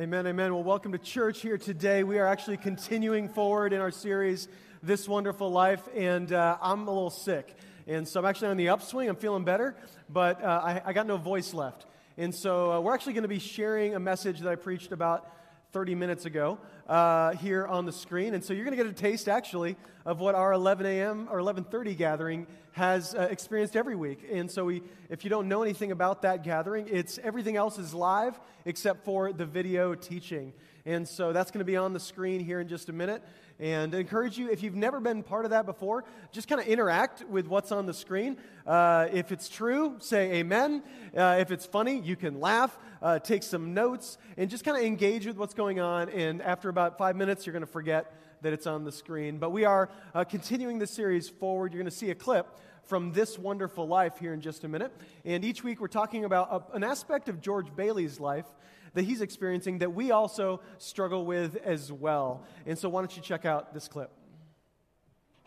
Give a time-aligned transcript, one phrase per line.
[0.00, 0.54] Amen, amen.
[0.54, 2.04] Well, welcome to church here today.
[2.04, 4.48] We are actually continuing forward in our series,
[4.82, 7.54] This Wonderful Life, and uh, I'm a little sick.
[7.86, 9.10] And so I'm actually on the upswing.
[9.10, 9.76] I'm feeling better,
[10.08, 11.84] but uh, I, I, got no voice left.
[12.16, 15.30] And so uh, we're actually going to be sharing a message that I preached about
[15.72, 16.58] 30 minutes ago
[16.88, 18.34] uh, here on the screen.
[18.34, 21.28] And so you're going to get a taste, actually, of what our 11 a.m.
[21.30, 24.24] or 11:30 gathering has uh, experienced every week.
[24.32, 27.94] And so we, if you don't know anything about that gathering, it's everything else is
[27.94, 30.52] live except for the video teaching.
[30.86, 33.22] And so that's going to be on the screen here in just a minute.
[33.60, 37.24] And encourage you, if you've never been part of that before, just kind of interact
[37.28, 38.38] with what's on the screen.
[38.66, 40.82] Uh, if it's true, say amen.
[41.14, 44.82] Uh, if it's funny, you can laugh, uh, take some notes, and just kind of
[44.82, 46.08] engage with what's going on.
[46.08, 49.36] And after about five minutes, you're going to forget that it's on the screen.
[49.36, 51.74] But we are uh, continuing the series forward.
[51.74, 54.92] You're going to see a clip from This Wonderful Life here in just a minute.
[55.26, 58.46] And each week we're talking about a, an aspect of George Bailey's life
[58.94, 62.44] that he's experiencing that we also struggle with as well.
[62.66, 64.10] And so why don't you check out this clip?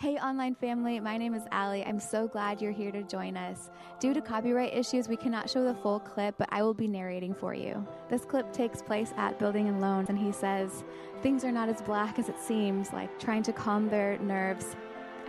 [0.03, 1.85] Hey, online family, my name is Allie.
[1.85, 3.69] I'm so glad you're here to join us.
[4.01, 7.33] Due to copyright issues, we cannot show the full clip, but I will be narrating
[7.33, 7.87] for you.
[8.09, 10.83] This clip takes place at Building and Loans, and he says,
[11.21, 14.75] Things are not as black as it seems, like trying to calm their nerves.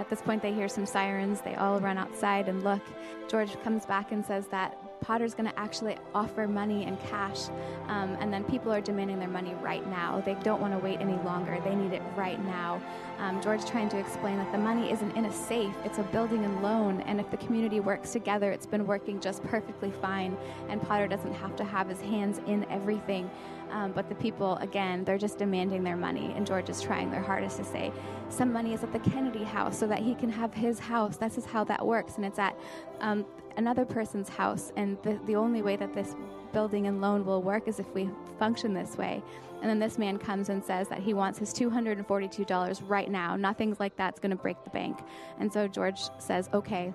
[0.00, 1.40] At this point, they hear some sirens.
[1.40, 2.82] They all run outside and look.
[3.28, 7.48] George comes back and says that Potter's going to actually offer money and cash,
[7.88, 10.22] um, and then people are demanding their money right now.
[10.24, 11.60] They don't want to wait any longer.
[11.64, 12.82] They need it right now.
[13.18, 16.44] Um, George trying to explain that the money isn't in a safe; it's a building
[16.44, 20.36] and loan, and if the community works together, it's been working just perfectly fine.
[20.68, 23.30] And Potter doesn't have to have his hands in everything.
[23.74, 27.20] Um, but the people, again, they're just demanding their money, and George is trying their
[27.20, 27.92] hardest to say,
[28.28, 31.16] some money is at the Kennedy house so that he can have his house.
[31.16, 32.56] This is how that works, and it's at
[33.00, 34.72] um, another person's house.
[34.76, 36.14] And the, the only way that this
[36.52, 38.08] building and loan will work is if we
[38.38, 39.20] function this way.
[39.60, 43.34] And then this man comes and says that he wants his $242 right now.
[43.34, 44.98] Nothing like that's going to break the bank.
[45.40, 46.92] And so George says, okay,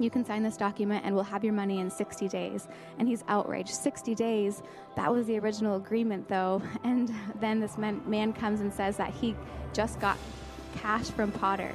[0.00, 2.66] you can sign this document and we'll have your money in 60 days.
[2.98, 3.70] And he's outraged.
[3.70, 4.62] 60 days,
[4.96, 6.62] that was the original agreement, though.
[6.84, 9.36] And then this man, man comes and says that he
[9.72, 10.16] just got
[10.76, 11.72] cash from Potter,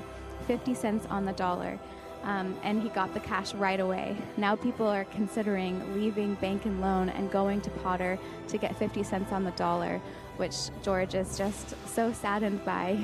[0.48, 1.80] 50 cents on the dollar.
[2.24, 4.18] Um, and he got the cash right away.
[4.36, 9.04] Now people are considering leaving bank and loan and going to Potter to get 50
[9.04, 10.02] cents on the dollar,
[10.38, 12.98] which George is just so saddened by.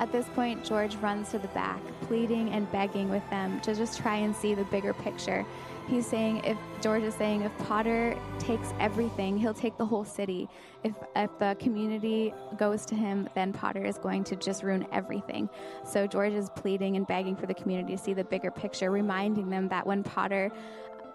[0.00, 3.98] At this point, George runs to the back, pleading and begging with them to just
[4.00, 5.46] try and see the bigger picture.
[5.86, 10.48] He's saying if George is saying if Potter takes everything, he'll take the whole city.
[10.82, 15.48] If if the community goes to him, then Potter is going to just ruin everything.
[15.84, 19.50] So George is pleading and begging for the community to see the bigger picture, reminding
[19.50, 20.50] them that when Potter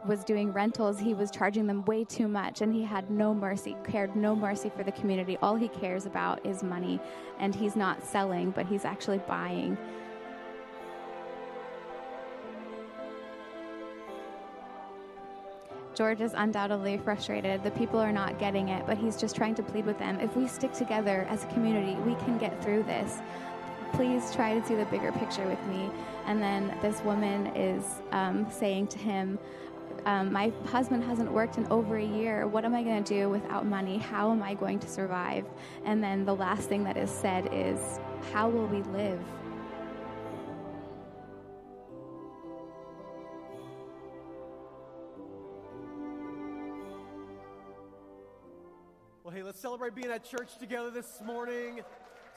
[0.06, 3.76] was doing rentals, he was charging them way too much and he had no mercy,
[3.84, 5.38] cared no mercy for the community.
[5.42, 7.00] All he cares about is money
[7.40, 9.78] and he's not selling, but he's actually buying.
[16.00, 17.62] George is undoubtedly frustrated.
[17.62, 20.18] The people are not getting it, but he's just trying to plead with them.
[20.22, 23.18] If we stick together as a community, we can get through this.
[23.92, 25.92] Please try to see the bigger picture with me.
[26.26, 27.84] And then this woman is
[28.14, 29.38] um, saying to him,
[30.06, 32.48] um, my husband hasn't worked in over a year.
[32.48, 33.98] What am I going to do without money?
[33.98, 35.46] How am I going to survive?
[35.86, 38.00] And then the last thing that is said is,
[38.32, 39.20] How will we live?
[49.24, 51.82] Well, hey, let's celebrate being at church together this morning.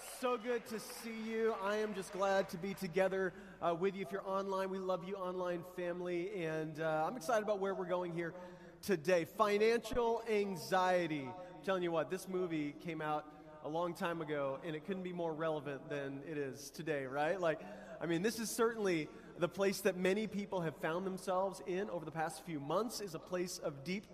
[0.03, 1.55] So good to see you.
[1.63, 4.03] I am just glad to be together uh, with you.
[4.03, 6.31] If you're online, we love you, online family.
[6.45, 8.33] And uh, I'm excited about where we're going here
[8.81, 9.25] today.
[9.25, 11.29] Financial anxiety.
[11.29, 13.27] I'm telling you what, this movie came out
[13.65, 17.41] a long time ago, and it couldn't be more relevant than it is today, right?
[17.41, 17.61] Like,
[18.01, 19.09] I mean, this is certainly
[19.39, 23.15] the place that many people have found themselves in over the past few months, is
[23.15, 24.07] a place of deep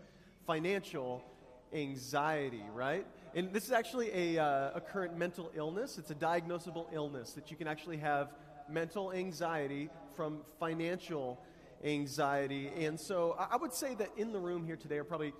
[0.46, 1.24] financial
[1.72, 3.06] anxiety, right?
[3.34, 5.98] And this is actually a, uh, a current mental illness.
[5.98, 8.32] It's a diagnosable illness that you can actually have
[8.68, 11.40] mental anxiety from financial
[11.84, 12.70] anxiety.
[12.76, 15.32] And so I would say that in the room here today are probably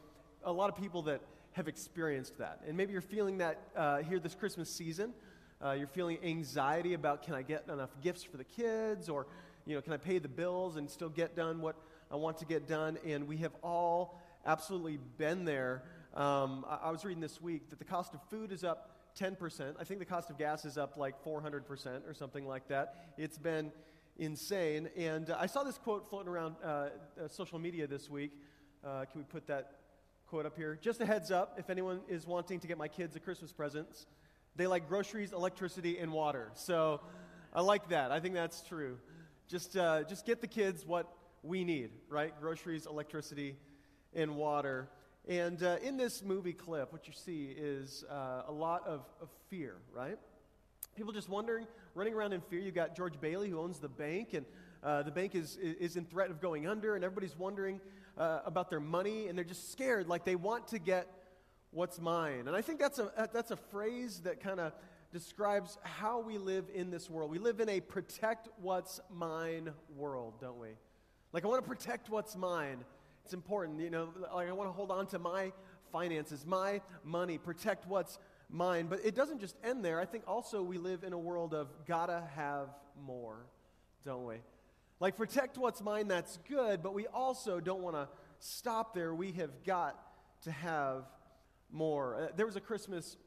[0.44, 1.20] a lot of people that
[1.52, 2.60] have experienced that.
[2.66, 5.12] And maybe you're feeling that uh, here this Christmas season.
[5.64, 9.26] Uh, you're feeling anxiety about can I get enough gifts for the kids or
[9.66, 11.74] you know can I pay the bills and still get done what
[12.12, 15.82] I want to get done and we have all absolutely been there
[16.18, 19.74] um, I, I was reading this week that the cost of food is up 10%.
[19.78, 22.94] I think the cost of gas is up like 400% or something like that.
[23.16, 23.72] It's been
[24.18, 24.88] insane.
[24.96, 26.88] And uh, I saw this quote floating around uh, uh,
[27.28, 28.32] social media this week.
[28.84, 29.78] Uh, can we put that
[30.28, 30.78] quote up here.
[30.80, 34.06] Just a heads up if anyone is wanting to get my kids a Christmas presents,
[34.56, 36.50] they like groceries, electricity, and water.
[36.54, 37.00] So
[37.54, 38.12] I like that.
[38.12, 38.98] I think that's true.
[39.48, 41.10] Just, uh, just get the kids what
[41.42, 42.38] we need, right?
[42.40, 43.56] Groceries, electricity,
[44.14, 44.88] and water.
[45.28, 49.28] And uh, in this movie clip, what you see is uh, a lot of, of
[49.50, 50.16] fear, right?
[50.96, 52.60] People just wondering, running around in fear.
[52.60, 54.46] You've got George Bailey, who owns the bank, and
[54.82, 57.78] uh, the bank is, is in threat of going under, and everybody's wondering
[58.16, 61.06] uh, about their money, and they're just scared, like they want to get
[61.72, 62.44] what's mine.
[62.46, 64.72] And I think that's a, that's a phrase that kind of
[65.12, 67.30] describes how we live in this world.
[67.30, 70.68] We live in a protect what's mine world, don't we?
[71.34, 72.78] Like, I want to protect what's mine.
[73.28, 75.52] It's important, you know, like I want to hold on to my
[75.92, 78.86] finances, my money, protect what's mine.
[78.86, 80.00] But it doesn't just end there.
[80.00, 83.44] I think also we live in a world of gotta have more,
[84.02, 84.36] don't we?
[84.98, 88.08] Like, protect what's mine, that's good, but we also don't want to
[88.38, 89.14] stop there.
[89.14, 90.00] We have got
[90.44, 91.04] to have
[91.70, 92.16] more.
[92.16, 93.18] Uh, there was a Christmas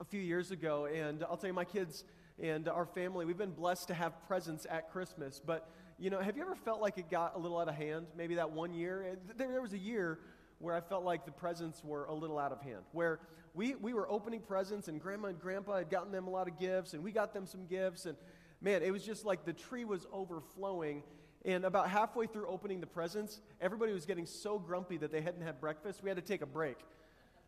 [0.00, 2.02] a few years ago, and I'll tell you, my kids
[2.42, 5.40] and our family, we've been blessed to have presents at Christmas.
[5.46, 8.06] But, you know, have you ever felt like it got a little out of hand?
[8.16, 9.16] Maybe that one year?
[9.36, 10.20] There, there was a year
[10.60, 13.20] where I felt like the presents were a little out of hand, where
[13.54, 16.58] we, we were opening presents, and grandma and grandpa had gotten them a lot of
[16.58, 18.16] gifts, and we got them some gifts, and
[18.60, 21.02] man, it was just like the tree was overflowing.
[21.44, 25.42] And about halfway through opening the presents, everybody was getting so grumpy that they hadn't
[25.42, 26.02] had breakfast.
[26.02, 26.76] We had to take a break.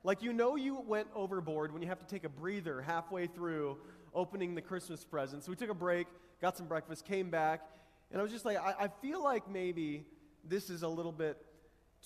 [0.04, 3.78] Like, you know, you went overboard when you have to take a breather halfway through
[4.14, 5.46] opening the Christmas presents.
[5.46, 6.06] So we took a break,
[6.40, 7.60] got some breakfast, came back,
[8.10, 10.04] and I was just like, I, I feel like maybe
[10.44, 11.36] this is a little bit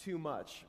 [0.03, 0.65] too much.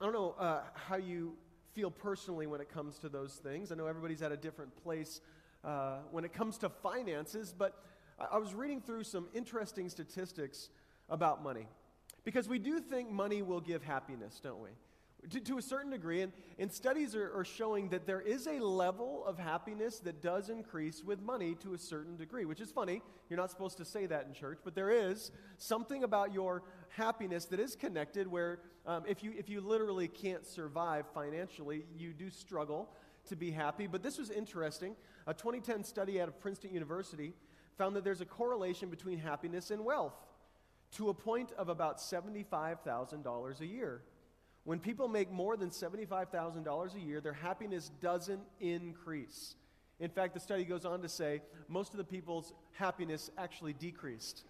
[0.00, 1.34] I don't know uh, how you
[1.74, 3.70] feel personally when it comes to those things.
[3.70, 5.20] I know everybody's at a different place
[5.64, 7.82] uh, when it comes to finances, but
[8.18, 10.70] I, I was reading through some interesting statistics
[11.08, 11.66] about money.
[12.24, 14.70] Because we do think money will give happiness, don't we?
[15.30, 18.60] To, to, a certain degree, and, and studies are, are, showing that there is a
[18.60, 23.02] level of happiness that does increase with money to a certain degree, which is funny.
[23.28, 27.46] You're not supposed to say that in church, but there is something about your happiness
[27.46, 32.30] that is connected where um, if, you, if you literally can't survive financially, you do
[32.30, 32.88] struggle
[33.28, 33.88] to be happy.
[33.88, 34.94] But this was interesting.
[35.26, 37.34] A 2010 study out of Princeton University
[37.76, 40.14] found that there's a correlation between happiness and wealth
[40.92, 44.02] to a point of about $75,000 a year.
[44.66, 49.54] When people make more than $75,000 a year, their happiness doesn't increase.
[50.00, 54.42] In fact, the study goes on to say most of the people's happiness actually decreased.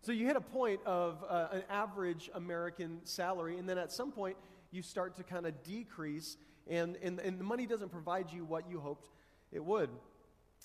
[0.00, 4.10] So you hit a point of uh, an average American salary, and then at some
[4.10, 4.36] point
[4.72, 6.36] you start to kind of decrease,
[6.68, 9.08] and, and, and the money doesn't provide you what you hoped
[9.52, 9.90] it would.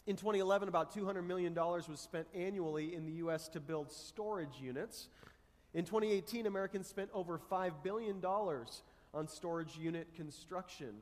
[0.07, 3.49] In 2011, about $200 million was spent annually in the U.S.
[3.49, 5.09] to build storage units.
[5.75, 8.19] In 2018, Americans spent over $5 billion
[9.15, 10.93] on storage unit construction.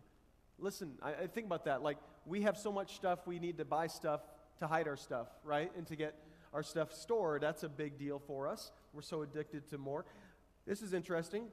[0.60, 1.82] Listen, I, I, think about that.
[1.82, 4.22] Like, we have so much stuff, we need to buy stuff
[4.60, 5.72] to hide our stuff, right?
[5.76, 6.16] And to get
[6.54, 7.42] our stuff stored.
[7.42, 8.72] That's a big deal for us.
[8.94, 10.06] We're so addicted to more.
[10.68, 11.48] This is interesting.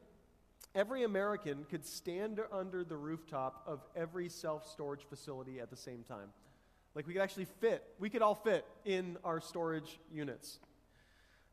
[0.75, 6.05] Every American could stand under the rooftop of every self storage facility at the same
[6.05, 6.29] time.
[6.95, 10.59] Like we could actually fit, we could all fit in our storage units.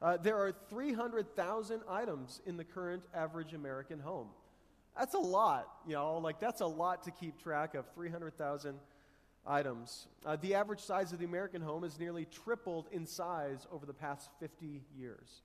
[0.01, 4.27] Uh, there are 300,000 items in the current average American home.
[4.97, 8.80] That's a lot, know, like that's a lot to keep track of 300,000
[9.45, 10.07] items.
[10.25, 13.94] Uh, the average size of the American home has nearly tripled in size over the
[13.94, 15.42] past 50 years.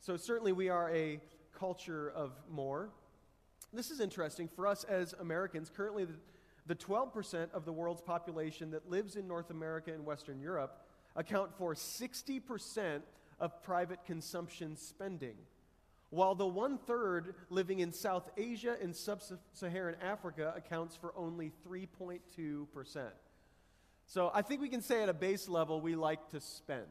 [0.00, 1.20] So, certainly, we are a
[1.58, 2.90] culture of more.
[3.72, 5.70] This is interesting for us as Americans.
[5.74, 6.14] Currently, the
[6.66, 10.82] the 12% of the world's population that lives in North America and Western Europe
[11.14, 13.02] account for 60%
[13.38, 15.36] of private consumption spending,
[16.14, 19.20] while the one third living in South Asia and sub
[19.52, 23.08] Saharan Africa accounts for only 3.2%.
[24.06, 26.86] So I think we can say at a base level we like to spend.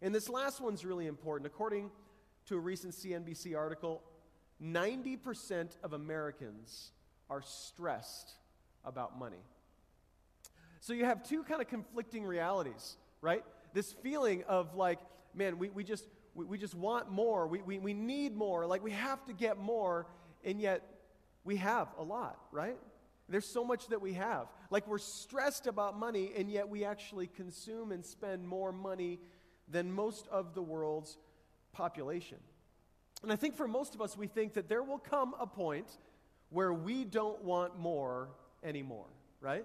[0.00, 1.46] And this last one's really important.
[1.46, 1.90] According
[2.46, 4.02] to a recent CNBC article,
[4.62, 6.92] 90% of Americans
[7.28, 8.30] are stressed
[8.84, 9.42] about money.
[10.80, 13.42] So you have two kind of conflicting realities, right?
[13.74, 15.00] This feeling of like,
[15.34, 17.46] man, we, we just we, we just want more.
[17.46, 18.66] We, we, we need more.
[18.66, 20.06] Like we have to get more,
[20.44, 20.82] and yet
[21.44, 22.76] we have a lot, right?
[23.28, 24.46] There's so much that we have.
[24.70, 29.18] Like we're stressed about money, and yet we actually consume and spend more money
[29.68, 31.16] than most of the world's
[31.72, 32.38] population.
[33.22, 35.88] And I think for most of us, we think that there will come a point
[36.50, 38.28] where we don't want more
[38.62, 39.06] anymore,
[39.40, 39.64] right?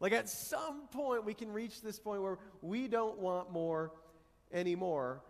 [0.00, 3.92] Like at some point, we can reach this point where we don't want more
[4.52, 5.20] anymore.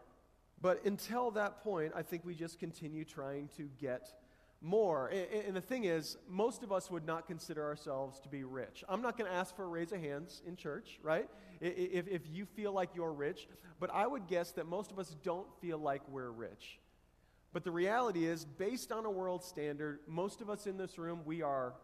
[0.61, 4.13] But until that point, I think we just continue trying to get
[4.63, 5.09] more.
[5.09, 8.83] And, and the thing is, most of us would not consider ourselves to be rich.
[8.89, 11.29] I'm not going to ask for a raise of hands in church, right?
[11.61, 13.49] If, if you feel like you're rich,
[13.79, 16.79] but I would guess that most of us don't feel like we're rich.
[17.53, 21.21] But the reality is, based on a world standard, most of us in this room,
[21.25, 21.75] we are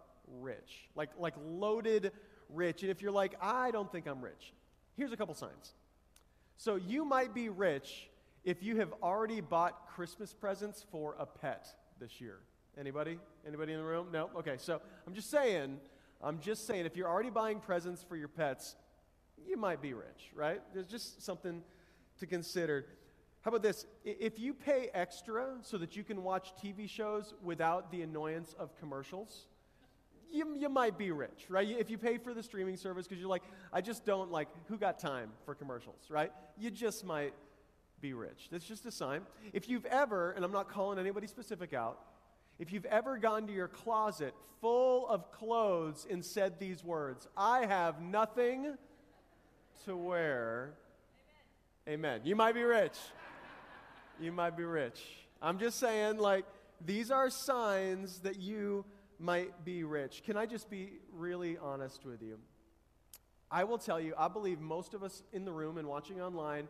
[0.41, 0.89] rich.
[0.95, 2.13] Like, like loaded
[2.51, 2.83] rich.
[2.83, 4.53] And if you're like, I don't think I'm rich,
[4.97, 5.73] here's a couple signs.
[6.59, 8.09] So you might be rich
[8.45, 11.69] if you have already bought Christmas presents for a pet
[12.01, 12.41] this year.
[12.79, 13.19] Anybody?
[13.47, 14.09] Anybody in the room?
[14.13, 14.31] No?
[14.37, 15.79] Okay, so I'm just saying,
[16.23, 18.77] I'm just saying, if you're already buying presents for your pets,
[19.47, 20.61] you might be rich, right?
[20.73, 21.63] There's just something
[22.19, 22.87] to consider.
[23.43, 23.87] How about this?
[24.05, 28.77] If you pay extra so that you can watch TV shows without the annoyance of
[28.79, 29.47] commercials,
[30.33, 31.69] you, you might be rich, right?
[31.69, 34.79] If you pay for the streaming service because you're like, I just don't like, who
[34.79, 36.33] got time for commercials, right?
[36.59, 37.35] You just might
[38.03, 38.49] be rich.
[38.51, 39.23] That's just a sign.
[39.53, 42.01] If you've ever, and I'm not calling anybody specific out,
[42.59, 47.65] if you've ever gone to your closet full of clothes and said these words, I
[47.65, 48.77] have nothing
[49.87, 50.75] to wear,
[51.89, 52.17] amen.
[52.17, 52.21] amen.
[52.25, 52.99] You might be rich.
[54.21, 55.01] you might be rich.
[55.41, 56.45] I'm just saying, like,
[56.85, 58.85] these are signs that you
[59.19, 60.23] might be rich.
[60.25, 62.39] Can I just be really honest with you?
[63.51, 66.69] I will tell you, I believe most of us in the room and watching online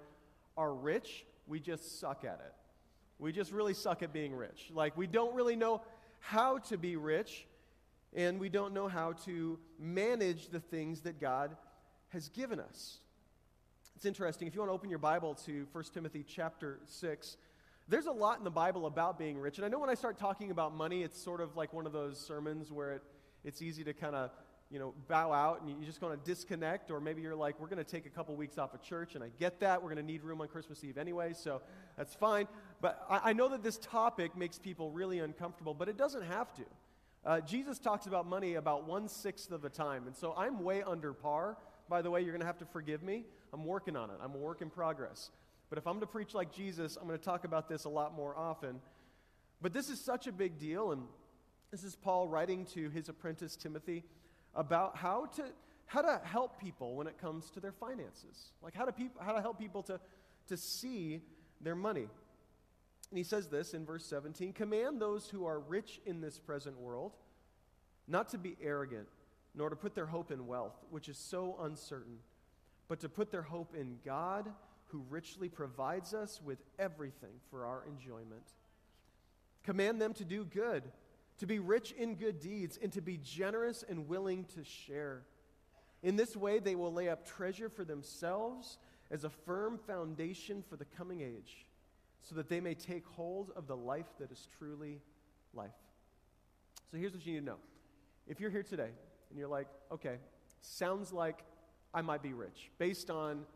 [0.57, 2.55] are rich, we just suck at it.
[3.19, 4.71] We just really suck at being rich.
[4.73, 5.83] Like, we don't really know
[6.21, 7.47] how to be rich,
[8.15, 11.57] and we don't know how to manage the things that God
[12.09, 12.99] has given us.
[13.97, 14.49] It's interesting.
[14.49, 17.37] If you want to open your Bible to 1 Timothy chapter 6,
[17.89, 19.59] there's a lot in the Bible about being rich.
[19.59, 21.93] And I know when I start talking about money, it's sort of like one of
[21.93, 23.03] those sermons where it,
[23.45, 24.31] it's easy to kind of
[24.73, 27.69] you know, bow out and you're just going to disconnect, or maybe you're like, we're
[27.69, 29.83] going to take a couple weeks off of church, and I get that.
[29.83, 31.61] We're going to need room on Christmas Eve anyway, so
[31.99, 32.49] that's fine.
[32.81, 36.55] But I, I know that this topic makes people really uncomfortable, but it doesn't have
[36.55, 36.63] to.
[37.25, 40.83] Uh, Jesus talks about money about one sixth of the time, and so I'm way
[40.83, 41.59] under par.
[41.89, 43.27] By the way, you're going to have to forgive me.
[43.53, 45.31] I'm working on it, I'm a work in progress.
[45.69, 48.15] But if I'm to preach like Jesus, I'm going to talk about this a lot
[48.15, 48.81] more often.
[49.61, 51.03] But this is such a big deal, and
[51.71, 54.05] this is Paul writing to his apprentice Timothy
[54.55, 55.45] about how to,
[55.87, 58.53] how to help people when it comes to their finances.
[58.63, 60.01] Like how to, peop- how to help people to,
[60.49, 61.21] to see
[61.61, 62.09] their money.
[63.11, 66.79] And he says this in verse 17 Command those who are rich in this present
[66.79, 67.13] world
[68.09, 69.09] not to be arrogant,
[69.55, 72.19] nor to put their hope in wealth, which is so uncertain,
[72.89, 74.51] but to put their hope in God,
[74.87, 78.43] who richly provides us with everything for our enjoyment.
[79.63, 80.83] Command them to do good
[81.43, 85.25] to be rich in good deeds, and to be generous and willing to share.
[86.05, 88.79] In this way, they will lay up treasure for themselves
[89.11, 91.67] as a firm foundation for the coming age,
[92.21, 95.01] so that they may take hold of the life that is truly
[95.53, 95.73] life.
[96.93, 97.59] So here's what you need to know.
[98.29, 98.91] If you're here today
[99.31, 100.19] and you're like, okay,
[100.61, 101.43] sounds like
[101.93, 103.47] I might be rich, based on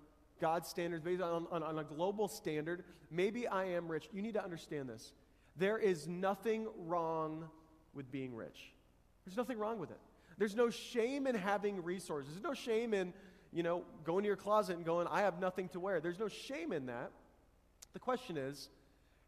[0.40, 4.08] God's standards, based on, on, on a global standard, maybe I am rich.
[4.12, 5.12] You need to understand this.
[5.56, 7.48] There is nothing wrong
[7.96, 8.70] with being rich.
[9.24, 9.98] There's nothing wrong with it.
[10.38, 12.32] There's no shame in having resources.
[12.32, 13.12] There's no shame in,
[13.52, 16.00] you know, going to your closet and going, I have nothing to wear.
[16.00, 17.10] There's no shame in that.
[17.94, 18.68] The question is,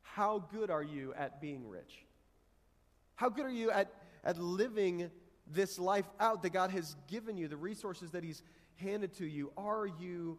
[0.02, 2.04] how good are you at being rich?
[3.16, 3.90] How good are you at,
[4.22, 5.10] at living
[5.50, 8.42] this life out that God has given you, the resources that He's
[8.76, 9.50] handed to you?
[9.56, 10.38] Are you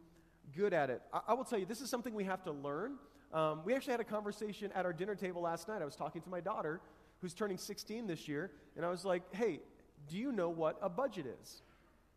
[0.55, 1.01] good at it?
[1.11, 2.97] I, I will tell you, this is something we have to learn.
[3.33, 5.81] Um, we actually had a conversation at our dinner table last night.
[5.81, 6.81] I was talking to my daughter
[7.21, 9.59] who's turning 16 this year, and I was like, hey,
[10.07, 11.61] do you know what a budget is?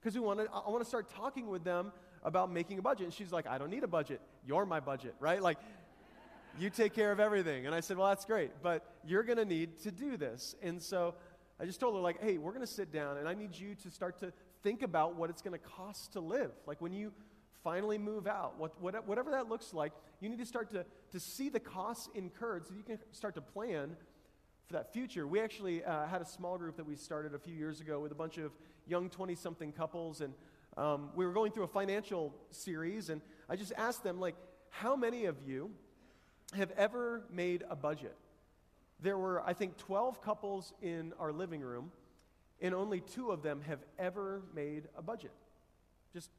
[0.01, 1.93] Because we wanted, I want to start talking with them
[2.25, 3.05] about making a budget.
[3.05, 4.21] And she's like, I don't need a budget.
[4.47, 5.43] You're my budget, right?
[5.43, 5.59] Like,
[6.59, 7.67] you take care of everything.
[7.67, 10.55] And I said, well, that's great, but you're going to need to do this.
[10.63, 11.15] And so
[11.61, 13.75] I just told her, like, hey, we're going to sit down, and I need you
[13.77, 14.33] to start to
[14.63, 16.51] think about what it's going to cost to live.
[16.67, 17.13] Like, when you
[17.63, 21.21] finally move out, what, what, whatever that looks like, you need to start to, to
[21.21, 23.97] see the costs incurred so you can start to plan
[24.67, 25.27] for that future.
[25.27, 28.13] We actually uh, had a small group that we started a few years ago with
[28.13, 28.53] a bunch of
[28.87, 30.35] young 20 something couples, and
[30.77, 34.37] um, we were going through a financial series, and I just asked them, like,
[34.71, 35.71] how many of you
[36.55, 38.17] have ever made a budget?
[39.01, 41.93] There were, I think, 12 couples in our living room,
[42.61, 45.33] and only two of them have ever made a budget.
[46.13, 46.31] Just,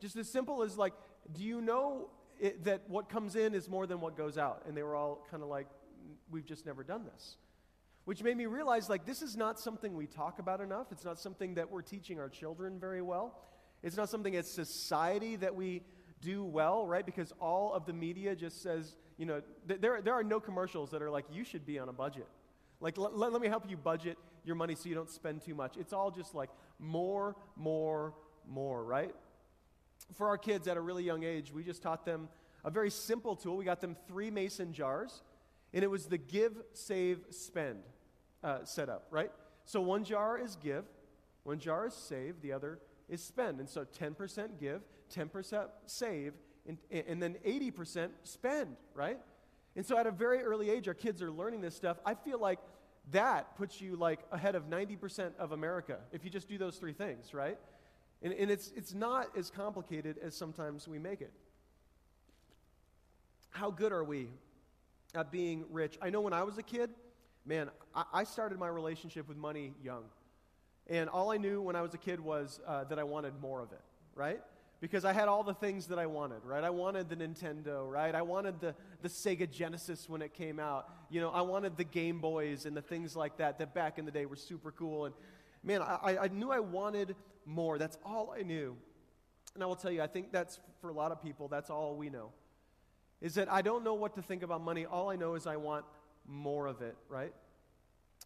[0.00, 0.94] just as simple as, like,
[1.32, 2.08] do you know
[2.40, 4.62] it, that what comes in is more than what goes out?
[4.66, 5.66] And they were all kind of like,
[6.30, 7.36] we've just never done this
[8.04, 10.92] which made me realize like this is not something we talk about enough.
[10.92, 13.38] It's not something that we're teaching our children very well.
[13.82, 15.82] It's not something as society that we
[16.20, 17.04] do well, right?
[17.04, 20.90] Because all of the media just says, you know, th- there, there are no commercials
[20.90, 22.26] that are like, you should be on a budget.
[22.80, 25.76] Like, let, let me help you budget your money so you don't spend too much.
[25.76, 28.14] It's all just like more, more,
[28.48, 29.14] more, right?
[30.14, 32.28] For our kids at a really young age, we just taught them
[32.64, 33.56] a very simple tool.
[33.56, 35.22] We got them three mason jars,
[35.74, 37.82] and it was the give, save, spend
[38.44, 39.32] uh, setup, right?
[39.64, 40.84] So one jar is give,
[41.42, 43.58] one jar is save, the other is spend.
[43.58, 44.82] And so 10% give,
[45.14, 46.34] 10% save,
[46.66, 49.18] and, and then 80% spend, right?
[49.76, 51.98] And so at a very early age, our kids are learning this stuff.
[52.04, 52.58] I feel like
[53.10, 56.92] that puts you like ahead of 90% of America if you just do those three
[56.92, 57.58] things, right?
[58.22, 61.32] And, and it's, it's not as complicated as sometimes we make it.
[63.50, 64.28] How good are we
[65.14, 65.98] at being rich?
[66.00, 66.90] I know when I was a kid,
[67.46, 70.04] man, I, I started my relationship with money young.
[70.86, 73.60] And all I knew when I was a kid was uh, that I wanted more
[73.60, 73.80] of it,
[74.14, 74.40] right?
[74.80, 76.62] Because I had all the things that I wanted, right?
[76.62, 78.14] I wanted the Nintendo, right?
[78.14, 80.90] I wanted the, the Sega Genesis when it came out.
[81.08, 84.04] You know, I wanted the Game Boys and the things like that that back in
[84.04, 85.06] the day were super cool.
[85.06, 85.14] And
[85.62, 87.78] man, I, I knew I wanted more.
[87.78, 88.76] That's all I knew.
[89.54, 91.96] And I will tell you, I think that's for a lot of people, that's all
[91.96, 92.32] we know.
[93.22, 94.84] Is that I don't know what to think about money.
[94.84, 95.86] All I know is I want
[96.26, 97.32] more of it, right?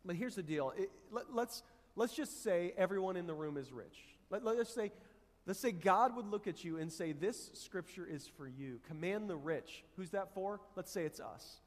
[0.05, 0.73] But here's the deal.
[0.77, 1.63] It, let, let's,
[1.97, 3.99] let's just say everyone in the room is rich.
[4.31, 4.93] Let, let's say
[5.49, 8.81] Let's say God would look at you and say, This scripture is for you.
[8.87, 9.83] Command the rich.
[9.97, 10.61] Who's that for?
[10.77, 11.61] Let's say it's us.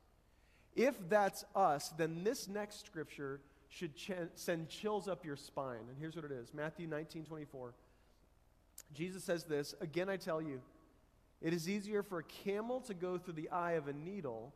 [0.75, 5.87] If that's us, then this next scripture should ch- send chills up your spine.
[5.89, 7.73] And here's what it is Matthew 19 24.
[8.93, 10.61] Jesus says this Again, I tell you,
[11.41, 14.53] it is easier for a camel to go through the eye of a needle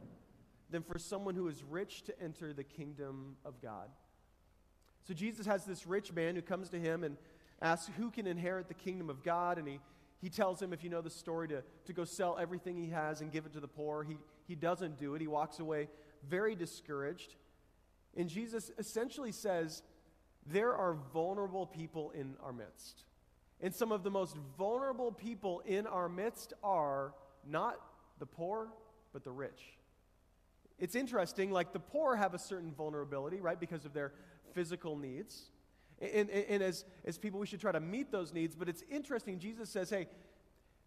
[0.69, 3.89] than for someone who is rich to enter the kingdom of God.
[5.07, 7.17] So Jesus has this rich man who comes to him and
[7.61, 9.79] asks who can inherit the kingdom of God, and he,
[10.21, 13.21] he tells him, if you know the story, to, to go sell everything he has
[13.21, 14.03] and give it to the poor.
[14.03, 14.17] He,
[14.47, 15.21] he doesn't do it.
[15.21, 15.87] He walks away
[16.27, 17.35] very discouraged.
[18.17, 19.83] And Jesus essentially says,
[20.47, 23.03] There are vulnerable people in our midst.
[23.61, 27.13] And some of the most vulnerable people in our midst are
[27.47, 27.79] not
[28.19, 28.69] the poor,
[29.13, 29.74] but the rich.
[30.77, 34.11] It's interesting, like the poor have a certain vulnerability, right, because of their
[34.53, 35.51] physical needs.
[36.01, 38.55] And, and, and, as, as people, we should try to meet those needs.
[38.55, 40.07] But it's interesting, Jesus says, hey,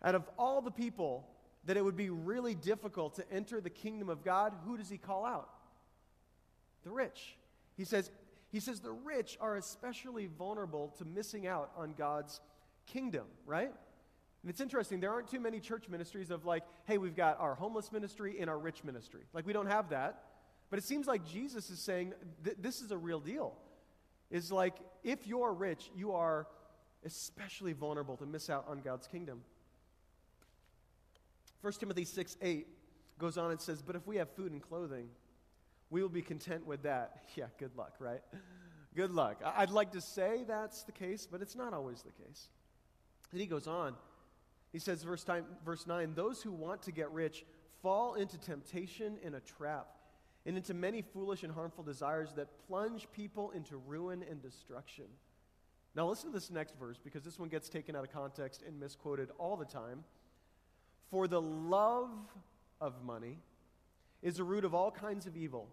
[0.02, 1.26] out of all the people
[1.64, 4.98] that it would be really difficult to enter the kingdom of God, who does he
[4.98, 5.48] call out?
[6.84, 7.36] The rich.
[7.76, 8.10] He says,
[8.50, 12.40] he says the rich are especially vulnerable to missing out on God's
[12.86, 13.72] kingdom, right?
[14.42, 17.54] And it's interesting, there aren't too many church ministries of like, hey, we've got our
[17.54, 19.22] homeless ministry and our rich ministry.
[19.32, 20.22] Like, we don't have that.
[20.70, 23.54] But it seems like Jesus is saying th- this is a real deal
[24.30, 26.46] is like if you're rich, you are
[27.04, 29.42] especially vulnerable to miss out on God's kingdom.
[31.62, 32.66] 1 Timothy 6 8
[33.18, 35.08] goes on and says, But if we have food and clothing,
[35.90, 37.22] we will be content with that.
[37.36, 38.20] Yeah, good luck, right?
[38.94, 39.40] Good luck.
[39.44, 42.48] I'd like to say that's the case, but it's not always the case.
[43.32, 43.94] And he goes on.
[44.72, 47.44] He says, verse, time, verse 9, those who want to get rich
[47.82, 49.88] fall into temptation and a trap
[50.44, 55.04] and into many foolish and harmful desires that plunge people into ruin and destruction.
[55.94, 58.78] Now, listen to this next verse because this one gets taken out of context and
[58.78, 60.04] misquoted all the time.
[61.10, 62.10] For the love
[62.80, 63.38] of money
[64.22, 65.68] is a root of all kinds of evil.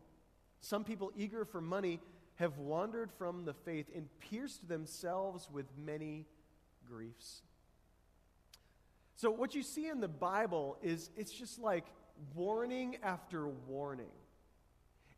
[0.61, 1.99] Some people eager for money
[2.35, 6.25] have wandered from the faith and pierced themselves with many
[6.87, 7.41] griefs.
[9.15, 11.85] So, what you see in the Bible is it's just like
[12.33, 14.11] warning after warning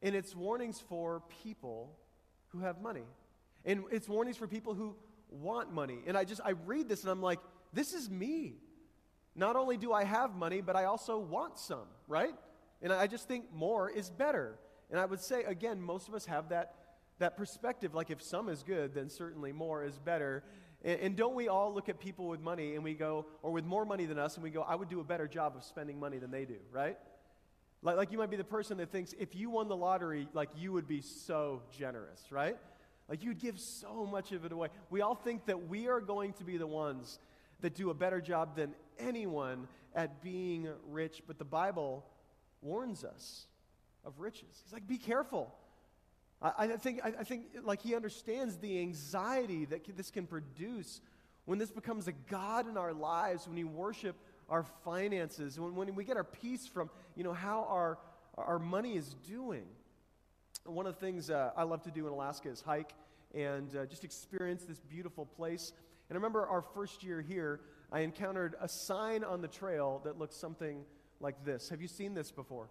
[0.02, 1.96] and it's warnings for people
[2.50, 3.06] who have money.
[3.66, 4.96] And it's warnings for people who
[5.30, 6.00] want money.
[6.06, 7.40] And I just, I read this and I'm like,
[7.74, 8.56] this is me.
[9.36, 12.34] Not only do I have money, but I also want some, right?
[12.82, 14.58] And I just think more is better.
[14.90, 16.76] And I would say, again, most of us have that,
[17.20, 17.94] that perspective.
[17.94, 20.44] Like, if some is good, then certainly more is better.
[20.88, 23.66] And, and don't we all look at people with money and we go, or with
[23.66, 26.00] more money than us, and we go, I would do a better job of spending
[26.00, 26.98] money than they do, right?
[27.84, 30.50] Like, like you might be the person that thinks if you won the lottery, like
[30.56, 32.58] you would be so generous, right?
[33.10, 34.70] Like you'd give so much of it away.
[34.90, 37.20] We all think that we are going to be the ones
[37.62, 42.06] that do a better job than anyone at being rich, but the Bible
[42.62, 43.48] warns us
[44.06, 44.62] of riches.
[44.64, 45.54] He's like, be careful.
[46.42, 51.02] I, I think, I, I think like he understands the anxiety that this can produce
[51.46, 54.16] when this becomes a God in our lives, when we worship
[54.50, 57.98] our finances, when, when we get our peace from, you know, how our,
[58.38, 59.66] our money is doing.
[60.66, 62.94] One of the things uh, I love to do in Alaska is hike
[63.34, 65.72] and uh, just experience this beautiful place.
[66.10, 70.20] And I remember our first year here, I encountered a sign on the trail that
[70.20, 70.84] looked something
[71.20, 71.70] like this.
[71.70, 72.68] Have you seen this before?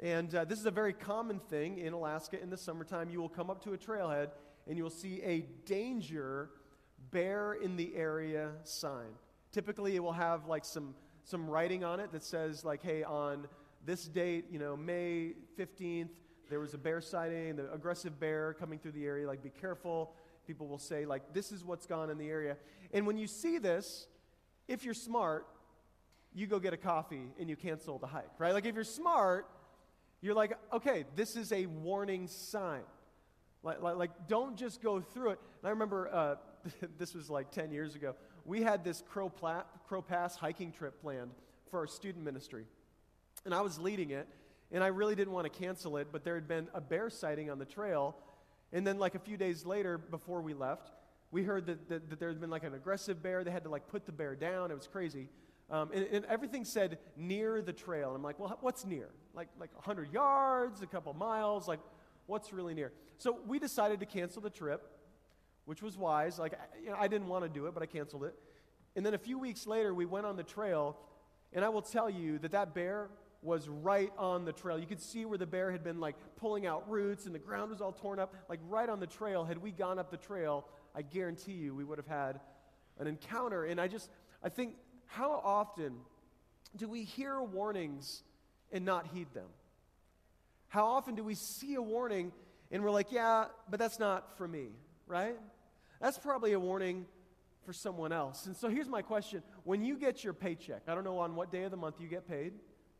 [0.00, 3.10] And uh, this is a very common thing in Alaska in the summertime.
[3.10, 4.28] You will come up to a trailhead
[4.68, 6.50] and you will see a danger
[7.10, 9.08] bear in the area sign.
[9.50, 13.48] Typically, it will have like some, some writing on it that says, like, hey, on
[13.84, 16.10] this date, you know, May 15th,
[16.48, 20.14] there was a bear sighting, the aggressive bear coming through the area, like, be careful.
[20.46, 22.56] People will say, like, this is what's gone in the area.
[22.92, 24.06] And when you see this,
[24.66, 25.46] if you're smart,
[26.34, 28.54] you go get a coffee and you cancel the hike, right?
[28.54, 29.46] Like, if you're smart,
[30.20, 32.82] you're like, okay, this is a warning sign.
[33.62, 35.40] Like, like, like don't just go through it.
[35.60, 36.34] And I remember uh,
[36.98, 38.14] this was like 10 years ago.
[38.44, 41.30] We had this Crow, Pla- Crow Pass hiking trip planned
[41.70, 42.64] for our student ministry.
[43.44, 44.26] And I was leading it,
[44.72, 47.50] and I really didn't want to cancel it, but there had been a bear sighting
[47.50, 48.16] on the trail.
[48.72, 50.90] And then, like a few days later, before we left,
[51.30, 53.44] we heard that, that, that there had been like an aggressive bear.
[53.44, 54.70] They had to like put the bear down.
[54.70, 55.28] It was crazy.
[55.70, 58.14] Um, and, and, everything said near the trail.
[58.14, 59.10] I'm like, well, what's near?
[59.34, 61.68] Like, like 100 yards, a couple miles?
[61.68, 61.80] Like,
[62.26, 62.90] what's really near?
[63.18, 64.88] So we decided to cancel the trip,
[65.66, 66.38] which was wise.
[66.38, 68.34] Like, you know, I didn't want to do it, but I canceled it.
[68.96, 70.96] And then a few weeks later, we went on the trail,
[71.52, 73.10] and I will tell you that that bear
[73.42, 74.78] was right on the trail.
[74.78, 77.70] You could see where the bear had been like pulling out roots and the ground
[77.70, 79.44] was all torn up, like right on the trail.
[79.44, 82.40] Had we gone up the trail, I guarantee you we would have had
[82.98, 83.64] an encounter.
[83.64, 84.10] And I just,
[84.42, 84.74] I think,
[85.08, 85.94] how often
[86.76, 88.22] do we hear warnings
[88.72, 89.48] and not heed them?
[90.68, 92.32] How often do we see a warning
[92.70, 94.68] and we're like, yeah, but that's not for me,
[95.06, 95.36] right?
[96.00, 97.06] That's probably a warning
[97.64, 98.46] for someone else.
[98.46, 101.50] And so here's my question when you get your paycheck, I don't know on what
[101.50, 102.52] day of the month you get paid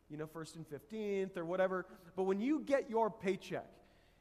[0.09, 1.85] you know, first and 15th or whatever.
[2.15, 3.69] But when you get your paycheck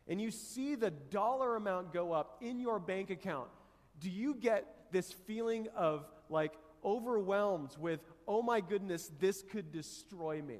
[0.06, 3.48] and you see the dollar amount go up in your bank account,
[4.00, 6.52] do you get this feeling of like
[6.84, 10.56] overwhelmed with, oh my goodness, this could destroy me?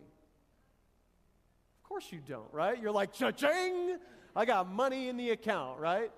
[1.82, 2.80] Of course you don't, right?
[2.80, 3.98] You're like, cha-ching,
[4.36, 6.10] I got money in the account, right?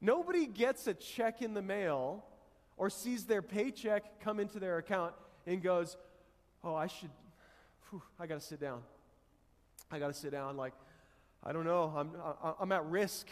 [0.00, 2.24] Nobody gets a check in the mail
[2.76, 5.14] or sees their paycheck come into their account
[5.46, 5.96] and goes,
[6.64, 7.10] oh, I should,
[7.90, 8.82] whew, I got to sit down.
[9.90, 10.56] I got to sit down.
[10.56, 10.72] Like,
[11.44, 12.10] I don't know, I'm,
[12.60, 13.26] I'm at risk.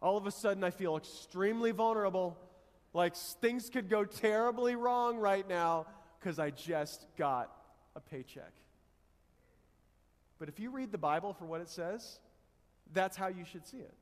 [0.00, 2.36] All of a sudden, I feel extremely vulnerable.
[2.94, 5.86] Like, things could go terribly wrong right now
[6.18, 7.50] because I just got
[7.96, 8.52] a paycheck.
[10.38, 12.18] But if you read the Bible for what it says,
[12.92, 13.94] that's how you should see it.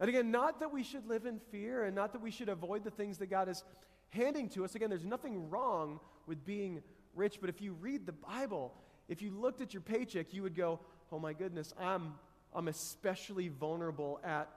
[0.00, 2.84] And again, not that we should live in fear and not that we should avoid
[2.84, 3.64] the things that God is
[4.10, 4.74] handing to us.
[4.74, 6.82] Again, there's nothing wrong with being
[7.14, 8.74] rich, but if you read the Bible,
[9.08, 12.14] if you looked at your paycheck, you would go, oh my goodness, I'm,
[12.54, 14.48] I'm especially vulnerable at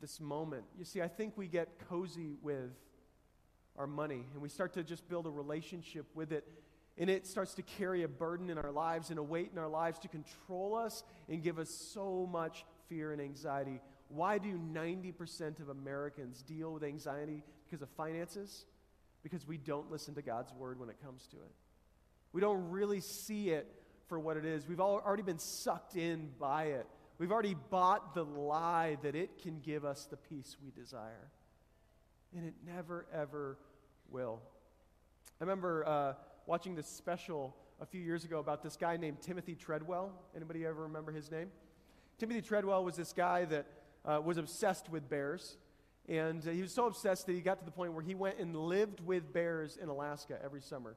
[0.00, 0.64] this moment.
[0.78, 2.70] You see, I think we get cozy with
[3.76, 6.46] our money and we start to just build a relationship with it.
[6.98, 9.68] And it starts to carry a burden in our lives and a weight in our
[9.68, 13.80] lives to control us and give us so much fear and anxiety.
[14.08, 18.64] Why do 90% of Americans deal with anxiety because of finances?
[19.22, 21.52] Because we don't listen to God's word when it comes to it.
[22.32, 23.66] We don't really see it
[24.08, 24.66] for what it is.
[24.66, 26.86] We've already been sucked in by it.
[27.18, 31.30] We've already bought the lie that it can give us the peace we desire.
[32.36, 33.56] And it never, ever
[34.10, 34.40] will.
[35.40, 36.12] I remember uh,
[36.46, 40.12] watching this special a few years ago about this guy named Timothy Treadwell.
[40.34, 41.48] Anybody ever remember his name?
[42.18, 43.66] Timothy Treadwell was this guy that
[44.04, 45.56] uh, was obsessed with bears.
[46.08, 48.38] And uh, he was so obsessed that he got to the point where he went
[48.38, 50.96] and lived with bears in Alaska every summer.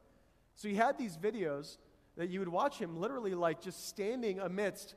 [0.55, 1.77] So he had these videos
[2.17, 4.95] that you would watch him literally like just standing amidst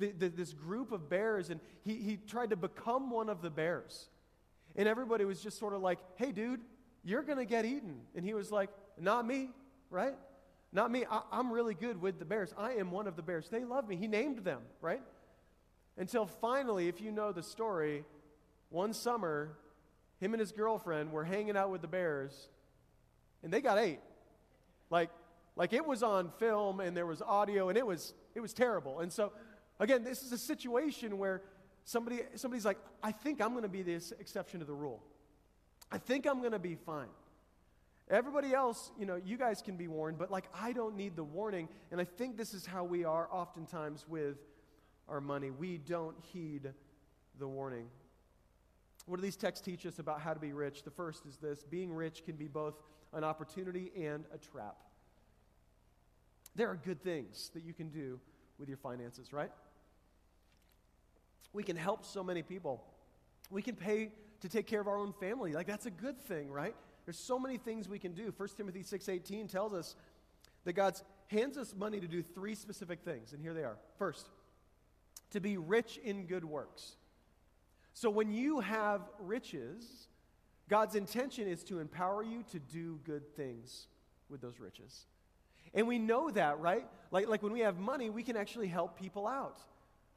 [0.00, 3.50] the, the, this group of bears, and he, he tried to become one of the
[3.50, 4.08] bears.
[4.74, 6.60] And everybody was just sort of like, hey, dude,
[7.04, 8.00] you're going to get eaten.
[8.14, 9.50] And he was like, not me,
[9.90, 10.16] right?
[10.72, 11.04] Not me.
[11.08, 12.54] I, I'm really good with the bears.
[12.56, 13.48] I am one of the bears.
[13.48, 13.96] They love me.
[13.96, 15.02] He named them, right?
[15.96, 18.04] Until finally, if you know the story,
[18.70, 19.56] one summer,
[20.20, 22.48] him and his girlfriend were hanging out with the bears,
[23.42, 24.00] and they got ate.
[24.88, 25.10] Like,
[25.56, 29.00] like it was on film and there was audio and it was, it was terrible.
[29.00, 29.32] And so,
[29.80, 31.42] again, this is a situation where
[31.84, 35.02] somebody, somebody's like, I think I'm going to be the exception to the rule.
[35.90, 37.08] I think I'm going to be fine.
[38.08, 41.24] Everybody else, you know, you guys can be warned, but like I don't need the
[41.24, 41.68] warning.
[41.90, 44.36] And I think this is how we are oftentimes with
[45.08, 45.50] our money.
[45.50, 46.72] We don't heed
[47.38, 47.86] the warning.
[49.06, 50.82] What do these texts teach us about how to be rich?
[50.82, 52.74] The first is this being rich can be both
[53.12, 54.76] an opportunity and a trap.
[56.54, 58.20] There are good things that you can do
[58.58, 59.50] with your finances, right?
[61.52, 62.84] We can help so many people.
[63.50, 65.52] We can pay to take care of our own family.
[65.52, 66.74] Like that's a good thing, right?
[67.04, 68.32] There's so many things we can do.
[68.36, 69.96] 1 Timothy 6:18 tells us
[70.64, 73.76] that God's hands us money to do three specific things, and here they are.
[73.98, 74.28] First,
[75.30, 76.96] to be rich in good works.
[77.94, 80.08] So when you have riches,
[80.68, 83.88] God's intention is to empower you to do good things
[84.28, 85.06] with those riches.
[85.74, 86.86] And we know that, right?
[87.10, 89.60] Like, like when we have money, we can actually help people out.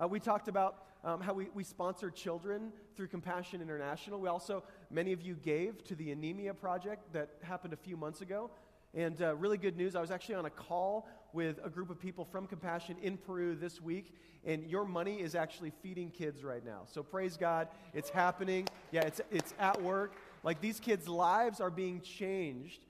[0.01, 4.19] Uh, we talked about um, how we, we sponsor children through Compassion International.
[4.19, 8.21] We also, many of you gave to the Anemia Project that happened a few months
[8.21, 8.49] ago.
[8.93, 11.99] And uh, really good news, I was actually on a call with a group of
[11.99, 14.13] people from Compassion in Peru this week,
[14.45, 16.81] and your money is actually feeding kids right now.
[16.85, 18.67] So praise God, it's happening.
[18.91, 20.15] Yeah, it's, it's at work.
[20.43, 22.85] Like these kids' lives are being changed.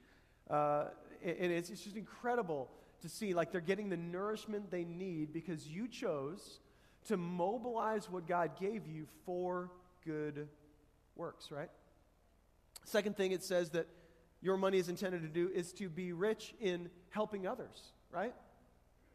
[0.49, 0.85] Uh,
[1.23, 2.69] and it's, it's just incredible
[3.01, 6.59] to see like they're getting the nourishment they need because you chose
[7.05, 9.69] to mobilize what God gave you for
[10.05, 10.47] good
[11.15, 11.69] works, right?
[12.85, 13.87] Second thing it says that
[14.41, 18.33] your money is intended to do is to be rich in helping others, right?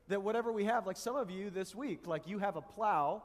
[0.09, 3.23] That whatever we have, like some of you this week, like you have a plow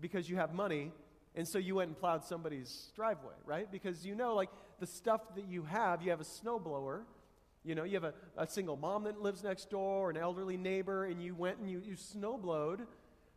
[0.00, 0.90] because you have money,
[1.36, 3.70] and so you went and plowed somebody's driveway, right?
[3.70, 7.02] Because you know, like the stuff that you have, you have a snowblower,
[7.64, 11.04] you know, you have a, a single mom that lives next door, an elderly neighbor,
[11.04, 12.80] and you went and you, you snowblowed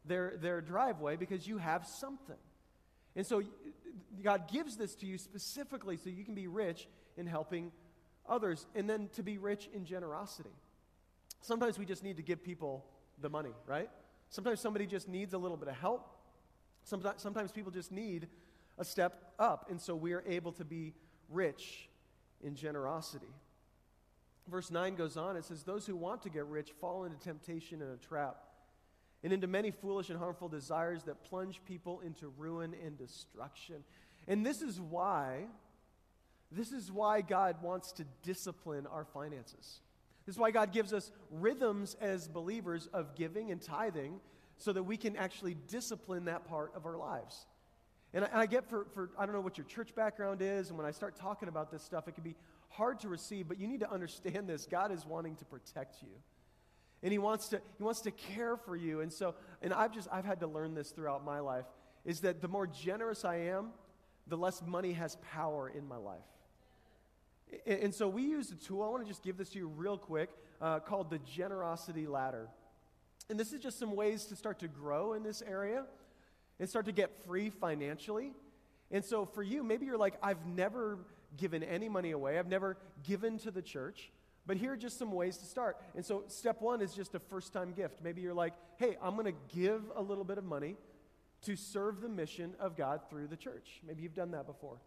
[0.07, 2.35] their, their driveway because you have something.
[3.15, 3.41] And so
[4.23, 6.87] God gives this to you specifically so you can be rich
[7.17, 7.71] in helping
[8.27, 10.49] others and then to be rich in generosity.
[11.41, 12.85] Sometimes we just need to give people
[13.21, 13.89] the money, right?
[14.29, 16.09] Sometimes somebody just needs a little bit of help.
[16.83, 18.27] Sometimes, sometimes people just need
[18.77, 19.67] a step up.
[19.69, 20.93] And so we are able to be
[21.29, 21.89] rich
[22.43, 23.33] in generosity.
[24.47, 27.81] Verse 9 goes on it says, Those who want to get rich fall into temptation
[27.81, 28.37] and a trap
[29.25, 33.77] and into many foolish and harmful desires that plunge people into ruin and destruction.
[34.27, 35.47] And this is why,
[36.51, 39.79] this is why God wants to discipline our finances.
[40.27, 44.19] This is why God gives us rhythms as believers of giving and tithing
[44.59, 47.47] so that we can actually discipline that part of our lives.
[48.13, 50.69] And I, and I get for, for, I don't know what your church background is,
[50.69, 52.35] and when I start talking about this stuff, it can be
[52.69, 54.67] hard to receive, but you need to understand this.
[54.67, 56.09] God is wanting to protect you
[57.03, 59.01] and he wants to he wants to care for you.
[59.01, 61.65] And so and i've just i've had to learn this throughout my life
[62.05, 63.69] is that the more generous i am
[64.27, 66.19] the less money has power in my life.
[67.65, 69.67] And, and so we use a tool i want to just give this to you
[69.67, 70.29] real quick
[70.61, 72.47] uh, called the generosity ladder.
[73.29, 75.85] And this is just some ways to start to grow in this area
[76.59, 78.31] and start to get free financially.
[78.91, 80.99] And so for you maybe you're like i've never
[81.37, 82.39] given any money away.
[82.39, 84.11] I've never given to the church
[84.47, 85.77] but here are just some ways to start.
[85.95, 87.99] And so, step one is just a first time gift.
[88.03, 90.75] Maybe you're like, hey, I'm going to give a little bit of money
[91.43, 93.81] to serve the mission of God through the church.
[93.85, 94.77] Maybe you've done that before.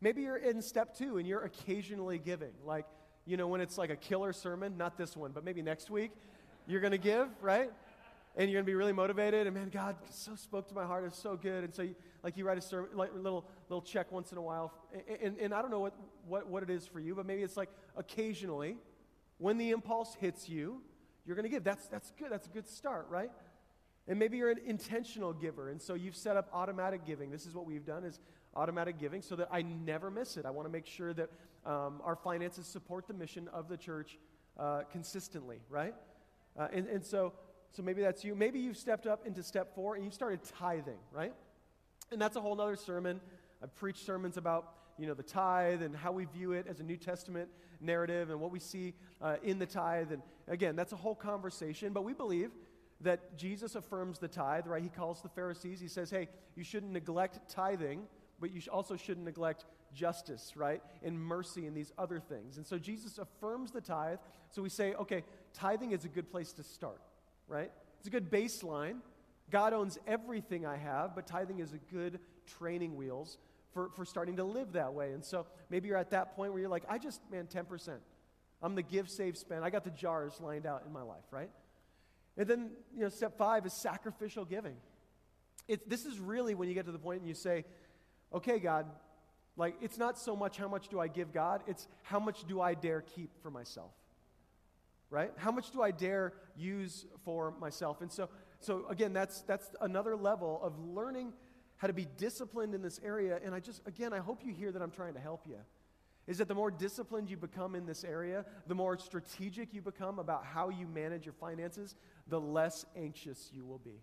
[0.00, 2.52] Maybe you're in step two and you're occasionally giving.
[2.64, 2.86] Like,
[3.24, 6.10] you know, when it's like a killer sermon, not this one, but maybe next week,
[6.66, 7.70] you're going to give, right?
[8.34, 9.46] And you're to be really motivated.
[9.46, 11.04] And man, God so spoke to my heart.
[11.04, 11.64] It's so good.
[11.64, 14.72] And so, you, like, you write a like little, little check once in a while.
[14.92, 15.94] And, and, and I don't know what,
[16.26, 18.76] what, what it is for you, but maybe it's like occasionally,
[19.38, 20.80] when the impulse hits you,
[21.26, 21.64] you're to give.
[21.64, 22.30] That's, that's good.
[22.30, 23.30] That's a good start, right?
[24.08, 27.30] And maybe you're an intentional giver, and so you've set up automatic giving.
[27.30, 28.18] This is what we've done is
[28.56, 30.44] automatic giving so that I never miss it.
[30.44, 31.30] I want to make sure that
[31.64, 34.18] um, our finances support the mission of the church
[34.58, 35.94] uh, consistently, right?
[36.58, 37.32] Uh, and, and so,
[37.72, 38.34] so maybe that's you.
[38.34, 41.32] Maybe you've stepped up into step four and you've started tithing, right?
[42.10, 43.20] And that's a whole other sermon.
[43.62, 46.82] I've preached sermons about you know, the tithe and how we view it as a
[46.82, 47.48] New Testament
[47.80, 50.12] narrative and what we see uh, in the tithe.
[50.12, 52.50] And again, that's a whole conversation, but we believe
[53.00, 54.82] that Jesus affirms the tithe, right?
[54.82, 58.02] He calls the Pharisees, he says, hey, you shouldn't neglect tithing,
[58.38, 60.82] but you also shouldn't neglect justice, right?
[61.02, 62.58] And mercy and these other things.
[62.58, 64.18] And so Jesus affirms the tithe.
[64.50, 67.00] So we say, okay, tithing is a good place to start,
[67.52, 67.70] right?
[67.98, 68.96] It's a good baseline.
[69.50, 73.36] God owns everything I have, but tithing is a good training wheels
[73.74, 75.12] for, for starting to live that way.
[75.12, 77.98] And so maybe you're at that point where you're like, I just, man, 10%.
[78.62, 79.64] I'm the give, save, spend.
[79.64, 81.50] I got the jars lined out in my life, right?
[82.36, 84.76] And then, you know, step five is sacrificial giving.
[85.68, 87.64] It, this is really when you get to the point and you say,
[88.32, 88.86] okay, God,
[89.56, 92.60] like, it's not so much how much do I give God, it's how much do
[92.60, 93.92] I dare keep for myself,
[95.12, 95.30] right?
[95.36, 98.00] How much do I dare use for myself?
[98.00, 101.34] And so, so again, that's, that's another level of learning
[101.76, 103.38] how to be disciplined in this area.
[103.44, 105.58] And I just, again, I hope you hear that I'm trying to help you.
[106.26, 110.18] Is that the more disciplined you become in this area, the more strategic you become
[110.18, 111.94] about how you manage your finances,
[112.28, 114.00] the less anxious you will be.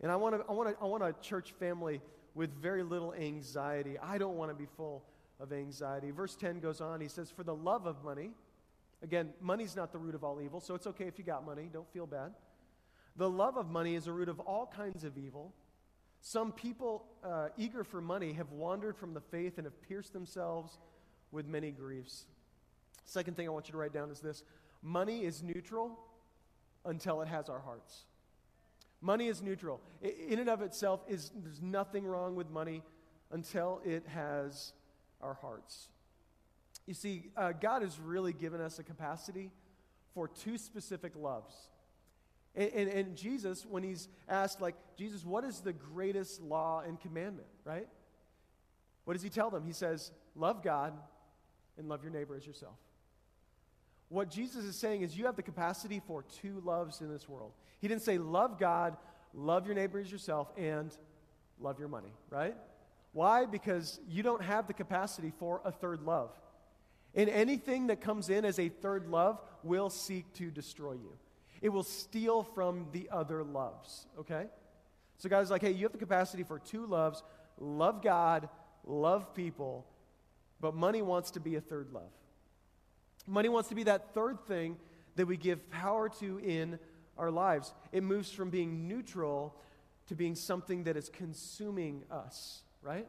[0.00, 2.00] And I want, to, I, want to, I want a church family
[2.34, 3.98] with very little anxiety.
[3.98, 5.02] I don't want to be full
[5.40, 6.10] of anxiety.
[6.12, 7.00] Verse 10 goes on.
[7.00, 8.30] He says, For the love of money
[9.04, 11.68] Again, money's not the root of all evil, so it's okay if you got money.
[11.70, 12.32] Don't feel bad.
[13.16, 15.52] The love of money is a root of all kinds of evil.
[16.22, 20.78] Some people uh, eager for money have wandered from the faith and have pierced themselves
[21.32, 22.24] with many griefs.
[23.04, 24.42] Second thing I want you to write down is this
[24.82, 25.98] money is neutral
[26.86, 28.04] until it has our hearts.
[29.02, 29.82] Money is neutral.
[30.02, 32.82] In and of itself, is, there's nothing wrong with money
[33.30, 34.72] until it has
[35.20, 35.88] our hearts.
[36.86, 39.50] You see, uh, God has really given us a capacity
[40.12, 41.54] for two specific loves.
[42.54, 47.00] And, and, and, Jesus, when he's asked, like, Jesus, what is the greatest law and
[47.00, 47.88] commandment, right?
[49.04, 49.64] What does he tell them?
[49.64, 50.92] He says, love God
[51.76, 52.76] and love your neighbor as yourself.
[54.08, 57.52] What Jesus is saying is, you have the capacity for two loves in this world.
[57.80, 58.96] He didn't say, love God,
[59.32, 60.96] love your neighbor as yourself, and
[61.58, 62.54] love your money, right?
[63.12, 63.46] Why?
[63.46, 66.30] Because you don't have the capacity for a third love.
[67.14, 71.12] And anything that comes in as a third love will seek to destroy you.
[71.62, 74.46] It will steal from the other loves, okay?
[75.18, 77.22] So God's like, hey, you have the capacity for two loves
[77.58, 78.48] love God,
[78.84, 79.86] love people,
[80.60, 82.10] but money wants to be a third love.
[83.26, 84.76] Money wants to be that third thing
[85.16, 86.78] that we give power to in
[87.16, 87.72] our lives.
[87.92, 89.54] It moves from being neutral
[90.08, 93.06] to being something that is consuming us, right?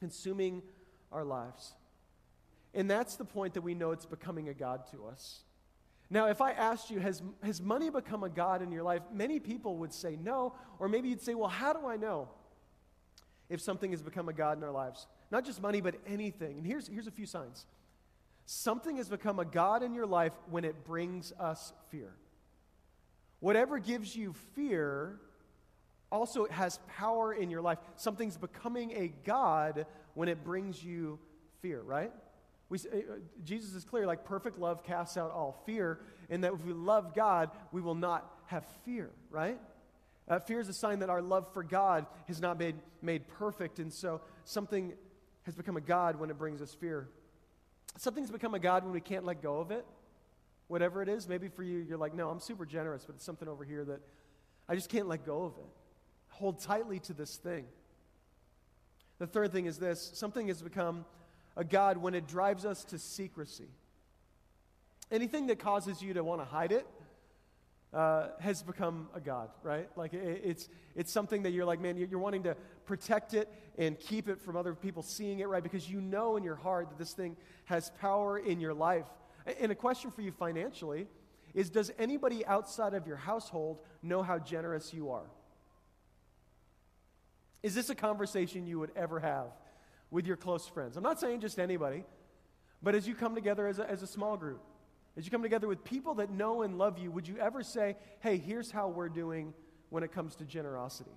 [0.00, 0.62] Consuming
[1.10, 1.74] our lives.
[2.74, 5.44] And that's the point that we know it's becoming a God to us.
[6.10, 9.02] Now, if I asked you, has, has money become a God in your life?
[9.12, 12.28] Many people would say no, or maybe you'd say, well, how do I know
[13.48, 15.06] if something has become a God in our lives?
[15.30, 16.58] Not just money, but anything.
[16.58, 17.66] And here's, here's a few signs
[18.44, 22.12] something has become a God in your life when it brings us fear.
[23.40, 25.18] Whatever gives you fear
[26.10, 27.78] also has power in your life.
[27.96, 31.18] Something's becoming a God when it brings you
[31.62, 32.12] fear, right?
[32.72, 36.64] We, uh, Jesus is clear, like perfect love casts out all fear, and that if
[36.64, 39.60] we love God, we will not have fear, right?
[40.26, 43.78] Uh, fear is a sign that our love for God has not been made perfect,
[43.78, 44.94] and so something
[45.42, 47.10] has become a God when it brings us fear.
[47.98, 49.84] Something's become a God when we can't let go of it,
[50.68, 51.28] whatever it is.
[51.28, 54.00] Maybe for you, you're like, no, I'm super generous, but it's something over here that
[54.66, 55.68] I just can't let go of it.
[56.30, 57.66] Hold tightly to this thing.
[59.18, 61.04] The third thing is this something has become
[61.56, 63.68] a God when it drives us to secrecy.
[65.10, 66.86] Anything that causes you to want to hide it
[67.92, 69.88] uh, has become a God, right?
[69.96, 73.98] Like it, it's, it's something that you're like, man, you're wanting to protect it and
[73.98, 75.62] keep it from other people seeing it, right?
[75.62, 77.36] Because you know in your heart that this thing
[77.66, 79.04] has power in your life.
[79.60, 81.06] And a question for you financially
[81.54, 85.26] is Does anybody outside of your household know how generous you are?
[87.62, 89.48] Is this a conversation you would ever have
[90.12, 90.96] with your close friends.
[90.96, 92.04] I'm not saying just anybody,
[92.82, 94.62] but as you come together as a, as a small group,
[95.16, 97.96] as you come together with people that know and love you, would you ever say,
[98.20, 99.54] hey, here's how we're doing
[99.88, 101.10] when it comes to generosity?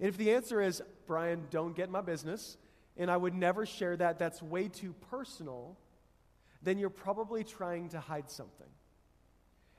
[0.00, 2.56] And if the answer is, Brian, don't get my business,
[2.96, 5.78] and I would never share that, that's way too personal,
[6.62, 8.66] then you're probably trying to hide something.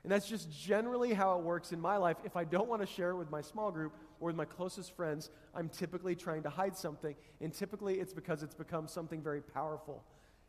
[0.02, 2.16] And that's just generally how it works in my life.
[2.24, 4.94] If I don't want to share it with my small group, or with my closest
[4.94, 7.16] friends, I'm typically trying to hide something.
[7.40, 10.04] And typically it's because it's become something very powerful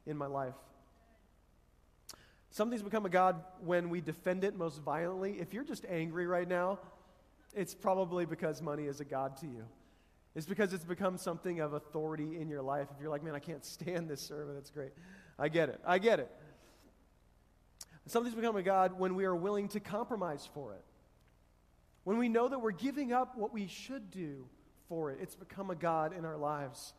[0.06, 0.54] in my life.
[2.52, 5.40] Something's become a God when we defend it most violently.
[5.40, 6.80] If you're just angry right now,
[7.56, 9.66] it's probably because money is a God to you.
[10.36, 12.90] It's because it's become something of authority in your life.
[12.96, 14.92] If you're like, man, I can't stand this sermon, that's great.
[15.40, 15.82] I get it.
[15.84, 16.32] I get it.
[18.06, 20.84] Something's become a God when we are willing to compromise for it.
[22.04, 24.46] When we know that we're giving up what we should do
[24.90, 26.94] for it, it's become a God in our lives.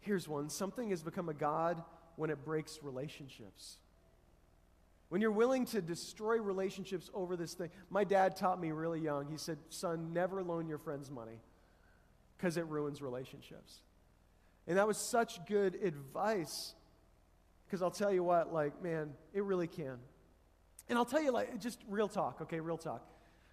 [0.00, 1.82] Here's one something has become a God
[2.16, 3.78] when it breaks relationships.
[5.08, 7.70] When you're willing to destroy relationships over this thing.
[7.88, 9.30] My dad taught me really young.
[9.30, 11.40] He said, Son, never loan your friends money
[12.36, 13.80] because it ruins relationships.
[14.66, 16.74] And that was such good advice
[17.68, 19.98] because I'll tell you what, like, man, it really can.
[20.88, 23.06] And I'll tell you, like, just real talk, okay, real talk.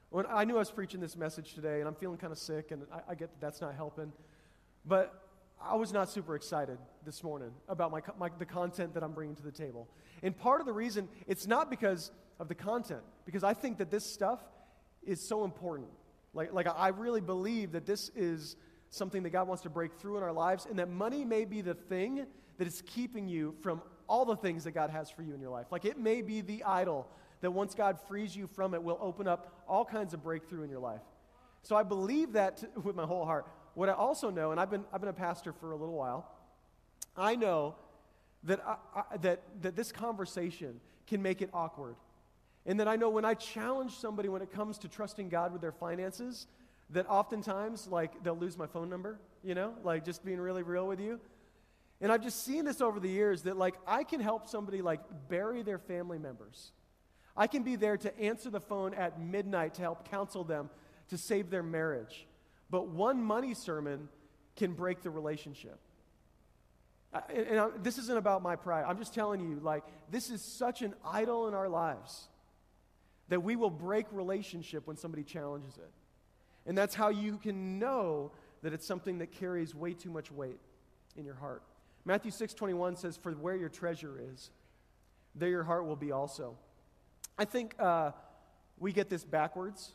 [0.09, 2.71] When I knew I was preaching this message today, and I'm feeling kind of sick,
[2.71, 4.13] and I, I, get that that's not helping.
[4.85, 5.21] But
[5.61, 9.35] I was not super excited this morning about my, my, the content that I'm bringing
[9.35, 9.89] to the table.
[10.23, 13.91] And part of the reason, it's not because of the content, because I think that
[13.91, 14.39] this stuff
[15.03, 15.89] is so important.
[16.33, 18.55] Like, like I really believe that this is
[18.89, 21.59] something that God wants to break through in our lives, and that money may be
[21.59, 22.25] the thing
[22.57, 25.49] that is keeping you from all the things that God has for you in your
[25.49, 25.67] life.
[25.71, 27.07] Like it may be the idol
[27.41, 30.69] that once God frees you from it, will open up all kinds of breakthrough in
[30.69, 31.01] your life.
[31.63, 33.47] So I believe that to, with my whole heart.
[33.73, 36.29] What I also know, and I've been, I've been a pastor for a little while,
[37.17, 37.75] I know
[38.43, 41.95] that, I, I, that, that this conversation can make it awkward.
[42.65, 45.61] And that I know when I challenge somebody when it comes to trusting God with
[45.61, 46.47] their finances,
[46.91, 50.87] that oftentimes, like, they'll lose my phone number, you know, like just being really real
[50.87, 51.19] with you.
[52.01, 54.99] And I've just seen this over the years that, like, I can help somebody, like,
[55.29, 56.71] bury their family members.
[57.37, 60.69] I can be there to answer the phone at midnight to help counsel them
[61.09, 62.27] to save their marriage.
[62.69, 64.09] But one money sermon
[64.55, 65.79] can break the relationship.
[67.29, 68.85] And, and I, this isn't about my pride.
[68.87, 72.27] I'm just telling you, like, this is such an idol in our lives
[73.29, 75.91] that we will break relationship when somebody challenges it.
[76.65, 78.31] And that's how you can know
[78.63, 80.59] that it's something that carries way too much weight
[81.15, 81.63] in your heart.
[82.05, 84.51] Matthew 6:21 says, "For where your treasure is,
[85.33, 86.57] there your heart will be also."
[87.37, 88.11] I think uh,
[88.77, 89.93] we get this backwards.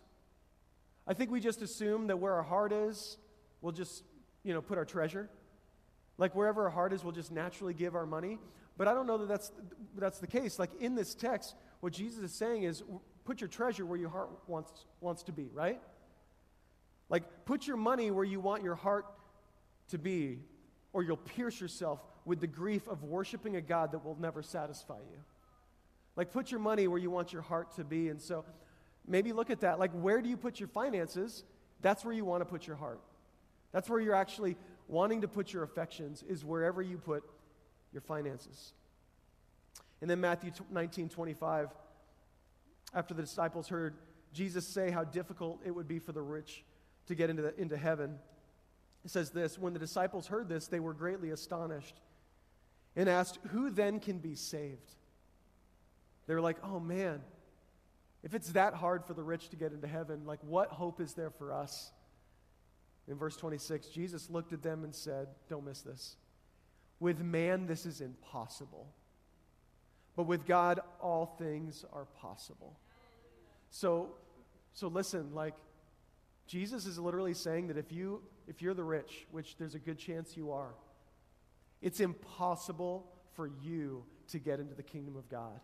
[1.06, 3.16] I think we just assume that where our heart is,
[3.62, 4.04] we'll just,
[4.42, 5.30] you know, put our treasure.
[6.18, 8.38] Like wherever our heart is, we'll just naturally give our money.
[8.76, 9.52] But I don't know that that's,
[9.96, 10.58] that's the case.
[10.58, 12.82] Like in this text, what Jesus is saying is
[13.24, 15.80] put your treasure where your heart wants, wants to be, right?
[17.08, 19.06] Like put your money where you want your heart
[19.88, 20.38] to be,
[20.92, 24.98] or you'll pierce yourself with the grief of worshiping a God that will never satisfy
[24.98, 25.18] you.
[26.16, 28.08] Like put your money where you want your heart to be.
[28.08, 28.44] And so
[29.06, 29.78] maybe look at that.
[29.78, 31.44] Like where do you put your finances?
[31.80, 33.00] That's where you want to put your heart.
[33.72, 34.56] That's where you're actually
[34.88, 37.22] wanting to put your affections is wherever you put
[37.92, 38.72] your finances.
[40.00, 41.68] And then Matthew 19 25,
[42.94, 43.94] after the disciples heard
[44.32, 46.64] Jesus say how difficult it would be for the rich
[47.06, 48.18] to get into, the, into heaven,
[49.04, 52.00] it says this When the disciples heard this, they were greatly astonished
[52.96, 54.94] and asked, Who then can be saved?
[56.26, 57.20] They were like, Oh man,
[58.22, 61.14] if it's that hard for the rich to get into heaven, like what hope is
[61.14, 61.92] there for us?
[63.08, 66.16] In verse 26, Jesus looked at them and said, Don't miss this.
[67.00, 68.86] With man, this is impossible.
[70.16, 72.78] But with God, all things are possible.
[73.70, 74.10] So,
[74.74, 75.54] so listen, like,
[76.46, 79.96] Jesus is literally saying that if, you, if you're the rich, which there's a good
[79.96, 80.74] chance you are,
[81.80, 85.60] it's impossible for you to get into the kingdom of God.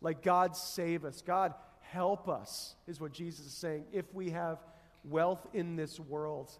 [0.00, 1.22] Like, God save us.
[1.22, 4.58] God help us, is what Jesus is saying, if we have
[5.04, 6.52] wealth in this world.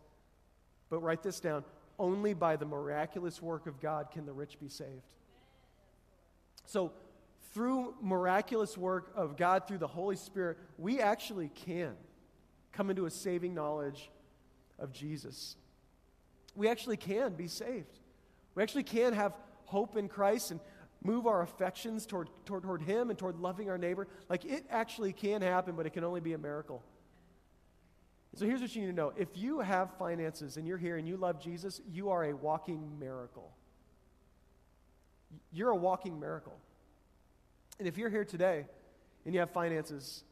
[0.91, 1.65] But write this down
[2.01, 5.15] only by the miraculous work of God can the rich be saved.
[6.67, 6.93] So,
[7.53, 11.95] through miraculous work of God through the Holy Spirit, we actually can
[12.73, 14.11] come into a saving knowledge
[14.81, 15.57] of Jesus.
[16.55, 17.99] We actually can be saved.
[18.55, 19.33] We actually can have
[19.65, 20.61] hope in Christ and
[21.03, 24.09] move our affections toward, toward, toward Him and toward loving our neighbor.
[24.29, 26.83] Like it actually can happen, but it can only be a miracle.
[28.37, 31.07] So here's what you need to know if you have finances and you're here and
[31.07, 33.51] you love Jesus, you are a walking miracle.
[35.53, 36.57] You're a walking miracle.
[37.79, 38.67] And if you're here today
[39.25, 40.25] and you have finances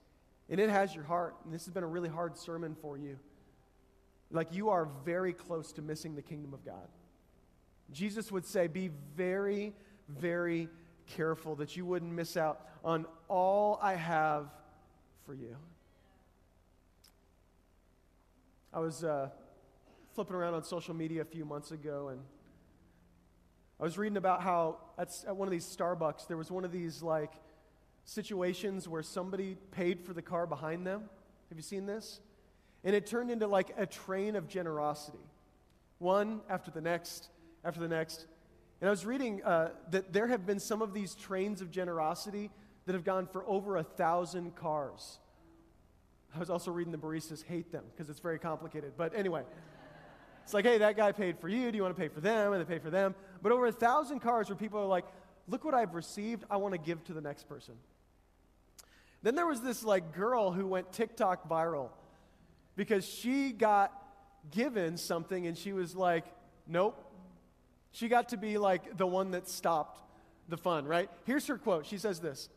[0.48, 3.18] and it has your heart, and this has been a really hard sermon for you,
[4.30, 6.88] like you are very close to missing the kingdom of God.
[7.92, 9.72] Jesus would say, Be very,
[10.08, 10.68] very
[11.06, 14.46] careful that you wouldn't miss out on all I have
[15.24, 15.56] for you.
[18.72, 19.30] I was uh,
[20.14, 22.20] flipping around on social media a few months ago, and
[23.80, 26.72] I was reading about how at, at one of these Starbucks, there was one of
[26.72, 27.32] these like
[28.04, 31.04] situations where somebody paid for the car behind them.
[31.48, 32.20] Have you seen this?
[32.88, 35.18] And it turned into like a train of generosity,
[35.98, 37.28] one after the next,
[37.62, 38.24] after the next.
[38.80, 42.50] And I was reading uh, that there have been some of these trains of generosity
[42.86, 45.18] that have gone for over a thousand cars.
[46.34, 48.94] I was also reading the baristas hate them because it's very complicated.
[48.96, 49.42] But anyway,
[50.42, 51.70] it's like, hey, that guy paid for you.
[51.70, 52.54] Do you want to pay for them?
[52.54, 53.14] And they pay for them.
[53.42, 55.04] But over a thousand cars where people are like,
[55.46, 56.44] look what I've received.
[56.50, 57.74] I want to give to the next person.
[59.22, 61.90] Then there was this like girl who went TikTok viral
[62.78, 63.92] because she got
[64.52, 66.24] given something and she was like,
[66.64, 66.96] nope.
[67.90, 70.00] She got to be like the one that stopped
[70.48, 71.10] the fun, right?
[71.24, 71.86] Here's her quote.
[71.86, 72.48] She says this.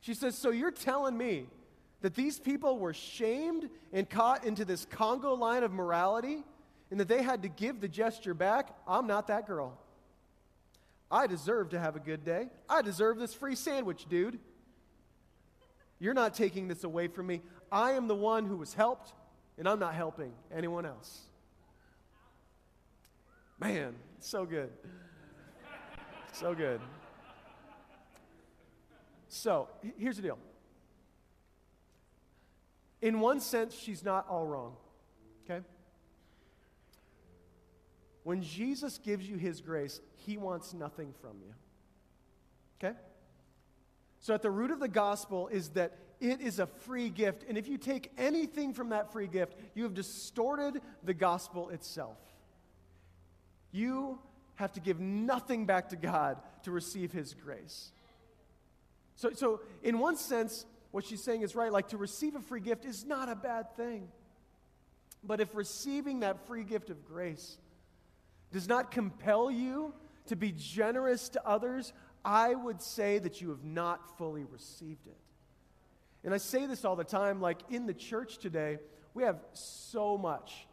[0.00, 1.46] She says, So you're telling me
[2.00, 6.42] that these people were shamed and caught into this conga line of morality
[6.90, 9.78] and that they had to give the gesture back, I'm not that girl.
[11.12, 12.48] I deserve to have a good day.
[12.68, 14.40] I deserve this free sandwich, dude.
[16.00, 17.40] You're not taking this away from me.
[17.70, 19.12] I am the one who was helped,
[19.58, 21.22] and I'm not helping anyone else.
[23.60, 24.70] Man, so good.
[26.32, 26.80] So good.
[29.28, 30.38] So, here's the deal
[33.04, 34.76] in one sense, she's not all wrong.
[35.44, 35.62] Okay?
[38.22, 41.52] When Jesus gives you his grace, he wants nothing from you.
[42.78, 42.96] Okay?
[44.20, 47.44] So, at the root of the gospel is that it is a free gift.
[47.48, 52.18] And if you take anything from that free gift, you have distorted the gospel itself.
[53.72, 54.18] You
[54.56, 57.92] have to give nothing back to God to receive His grace.
[59.16, 61.72] So, so, in one sense, what she's saying is right.
[61.72, 64.08] Like to receive a free gift is not a bad thing.
[65.24, 67.58] But if receiving that free gift of grace
[68.52, 69.94] does not compel you
[70.26, 71.92] to be generous to others,
[72.24, 75.16] I would say that you have not fully received it.
[76.24, 78.78] And I say this all the time like in the church today,
[79.12, 80.66] we have so much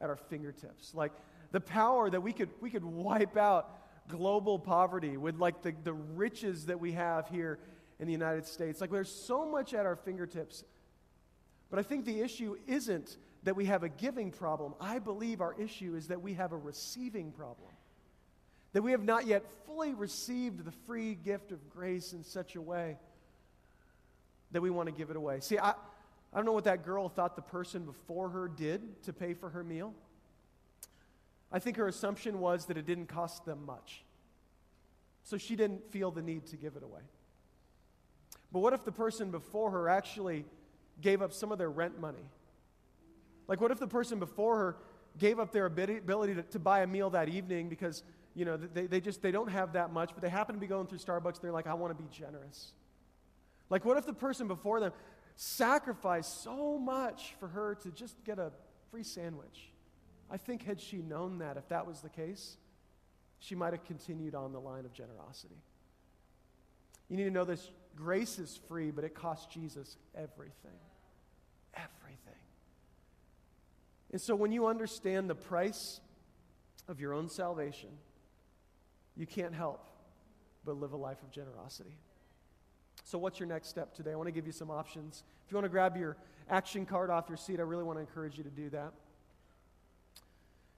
[0.00, 0.94] at our fingertips.
[0.94, 1.12] Like
[1.50, 3.70] the power that we could, we could wipe out
[4.08, 7.58] global poverty with like the, the riches that we have here
[7.98, 8.80] in the United States.
[8.80, 10.64] Like there's so much at our fingertips.
[11.70, 14.74] But I think the issue isn't that we have a giving problem.
[14.80, 17.70] I believe our issue is that we have a receiving problem.
[18.72, 22.60] That we have not yet fully received the free gift of grace in such a
[22.60, 22.98] way
[24.52, 25.40] that we want to give it away.
[25.40, 29.12] See, I, I don't know what that girl thought the person before her did to
[29.12, 29.94] pay for her meal.
[31.50, 34.04] I think her assumption was that it didn't cost them much.
[35.22, 37.00] So she didn't feel the need to give it away.
[38.52, 40.44] But what if the person before her actually
[41.00, 42.26] gave up some of their rent money?
[43.46, 44.76] Like, what if the person before her
[45.18, 48.02] gave up their ability to, to buy a meal that evening because,
[48.34, 50.66] you know, they, they just, they don't have that much, but they happen to be
[50.66, 51.40] going through Starbucks.
[51.40, 52.72] They're like, I want to be generous.
[53.70, 54.92] Like, what if the person before them
[55.36, 58.52] sacrificed so much for her to just get a
[58.90, 59.70] free sandwich?
[60.30, 62.56] I think, had she known that, if that was the case,
[63.38, 65.62] she might have continued on the line of generosity.
[67.08, 70.78] You need to know this grace is free, but it costs Jesus everything.
[71.74, 72.40] Everything.
[74.10, 76.00] And so when you understand the price
[76.88, 77.90] of your own salvation,
[79.16, 79.86] you can't help
[80.64, 81.96] but live a life of generosity.
[83.08, 84.12] So, what's your next step today?
[84.12, 85.24] I want to give you some options.
[85.46, 86.18] If you want to grab your
[86.50, 88.92] action card off your seat, I really want to encourage you to do that.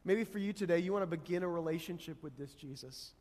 [0.05, 3.15] Maybe for you today, you want to begin a relationship with this Jesus.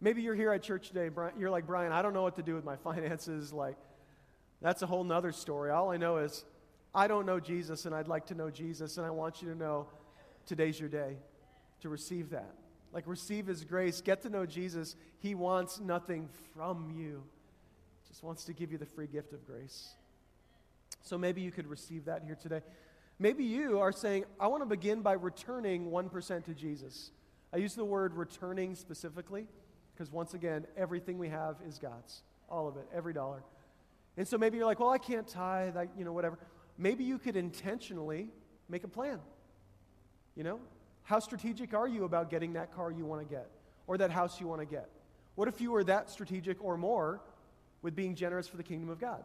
[0.00, 2.54] Maybe you're here at church today, you're like, Brian, I don't know what to do
[2.54, 3.52] with my finances.
[3.52, 3.78] Like,
[4.62, 5.72] that's a whole nother story.
[5.72, 6.44] All I know is
[6.94, 9.58] I don't know Jesus, and I'd like to know Jesus, and I want you to
[9.58, 9.88] know
[10.46, 11.16] today's your day
[11.80, 12.54] to receive that.
[12.92, 14.94] Like, receive His grace, get to know Jesus.
[15.18, 17.24] He wants nothing from you,
[18.16, 19.90] just wants to give you the free gift of grace.
[21.02, 22.62] So maybe you could receive that here today.
[23.18, 27.10] Maybe you are saying, I want to begin by returning 1% to Jesus.
[27.52, 29.46] I use the word returning specifically
[29.92, 32.22] because once again, everything we have is God's.
[32.48, 33.42] All of it, every dollar.
[34.16, 36.38] And so maybe you're like, well, I can't tithe, you know, whatever.
[36.78, 38.30] Maybe you could intentionally
[38.70, 39.20] make a plan.
[40.34, 40.60] You know?
[41.02, 43.50] How strategic are you about getting that car you want to get
[43.86, 44.88] or that house you want to get?
[45.34, 47.20] What if you were that strategic or more
[47.86, 49.22] with being generous for the kingdom of God?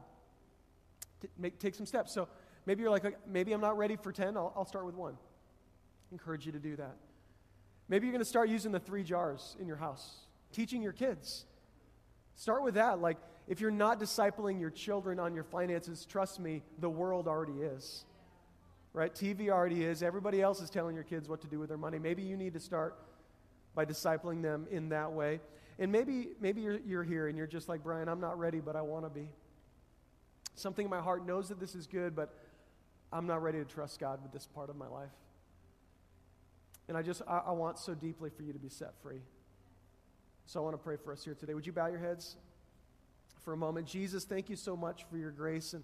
[1.20, 2.14] T- make, take some steps.
[2.14, 2.28] So
[2.68, 5.18] maybe you're like, maybe I'm not ready for 10, I'll, I'll start with one.
[6.12, 6.96] Encourage you to do that.
[7.90, 10.20] Maybe you're going to start using the three jars in your house
[10.52, 11.46] teaching your kids.
[12.36, 13.02] Start with that.
[13.02, 17.64] Like, if you're not discipling your children on your finances, trust me, the world already
[17.64, 18.06] is.
[18.94, 19.12] Right?
[19.12, 20.04] TV already is.
[20.04, 21.98] Everybody else is telling your kids what to do with their money.
[21.98, 22.96] Maybe you need to start
[23.74, 25.40] by discipling them in that way.
[25.82, 28.76] And maybe, maybe you're, you're here and you're just like, Brian, I'm not ready, but
[28.76, 29.28] I want to be.
[30.54, 32.38] Something in my heart knows that this is good, but
[33.12, 35.10] I'm not ready to trust God with this part of my life.
[36.88, 39.24] And I just, I, I want so deeply for you to be set free.
[40.46, 41.56] So I want to pray for us here today.
[41.56, 42.36] Would you bow your heads
[43.44, 43.88] for a moment?
[43.88, 45.74] Jesus, thank you so much for your grace.
[45.74, 45.84] And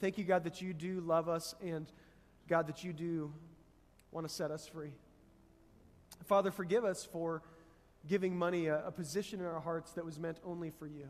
[0.00, 1.86] thank you, God, that you do love us and,
[2.48, 3.32] God, that you do
[4.10, 4.90] want to set us free.
[6.24, 7.44] Father, forgive us for
[8.08, 11.08] giving money a, a position in our hearts that was meant only for you.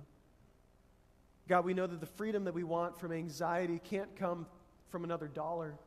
[1.49, 4.47] God, we know that the freedom that we want from anxiety can't come
[4.91, 5.79] from another dollar.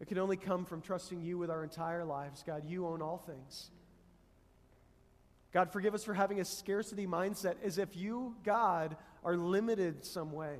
[0.00, 2.44] It can only come from trusting you with our entire lives.
[2.46, 3.70] God, you own all things.
[5.52, 10.32] God, forgive us for having a scarcity mindset as if you, God, are limited some
[10.32, 10.56] way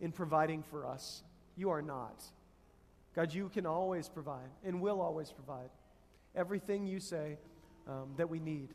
[0.00, 1.22] in providing for us.
[1.56, 2.22] You are not.
[3.14, 5.70] God, you can always provide and will always provide
[6.34, 7.38] everything you say
[7.88, 8.68] um, that we need.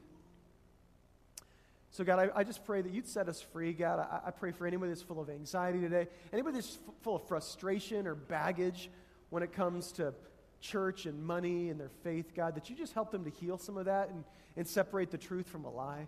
[1.91, 3.71] So, God, I, I, just pray that you'd set us free.
[3.71, 7.15] God, I, I, pray for anybody that's full of anxiety today, anybody that's f- full
[7.15, 8.89] of frustration or baggage
[9.29, 10.13] when it comes to
[10.59, 13.77] church and money and their faith, God, that you just help them to heal some
[13.77, 14.25] of that and,
[14.57, 16.07] and separate the truth from a lie.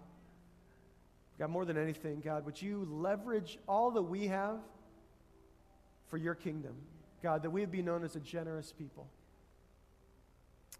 [1.39, 4.59] God, more than anything, God, would you leverage all that we have
[6.07, 6.73] for your kingdom?
[7.21, 9.07] God, that we would be known as a generous people.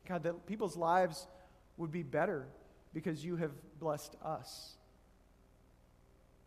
[0.07, 1.27] God, that people's lives
[1.77, 2.47] would be better
[2.93, 4.75] because you have blessed us.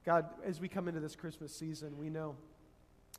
[0.04, 2.36] God, as we come into this Christmas season, we know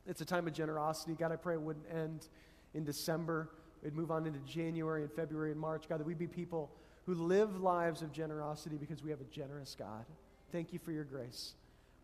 [0.06, 1.14] it's a time of generosity.
[1.14, 2.26] God, I pray it wouldn't end
[2.74, 3.50] in December.
[3.82, 5.88] We'd move on into January and February and March.
[5.88, 6.70] God, that we'd be people
[7.06, 10.04] who live lives of generosity because we have a generous God.
[10.50, 11.54] Thank you for your grace.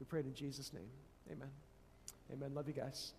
[0.00, 0.90] We pray in Jesus' name.
[1.30, 1.50] Amen.
[2.32, 2.54] Amen.
[2.54, 3.12] Love you guys.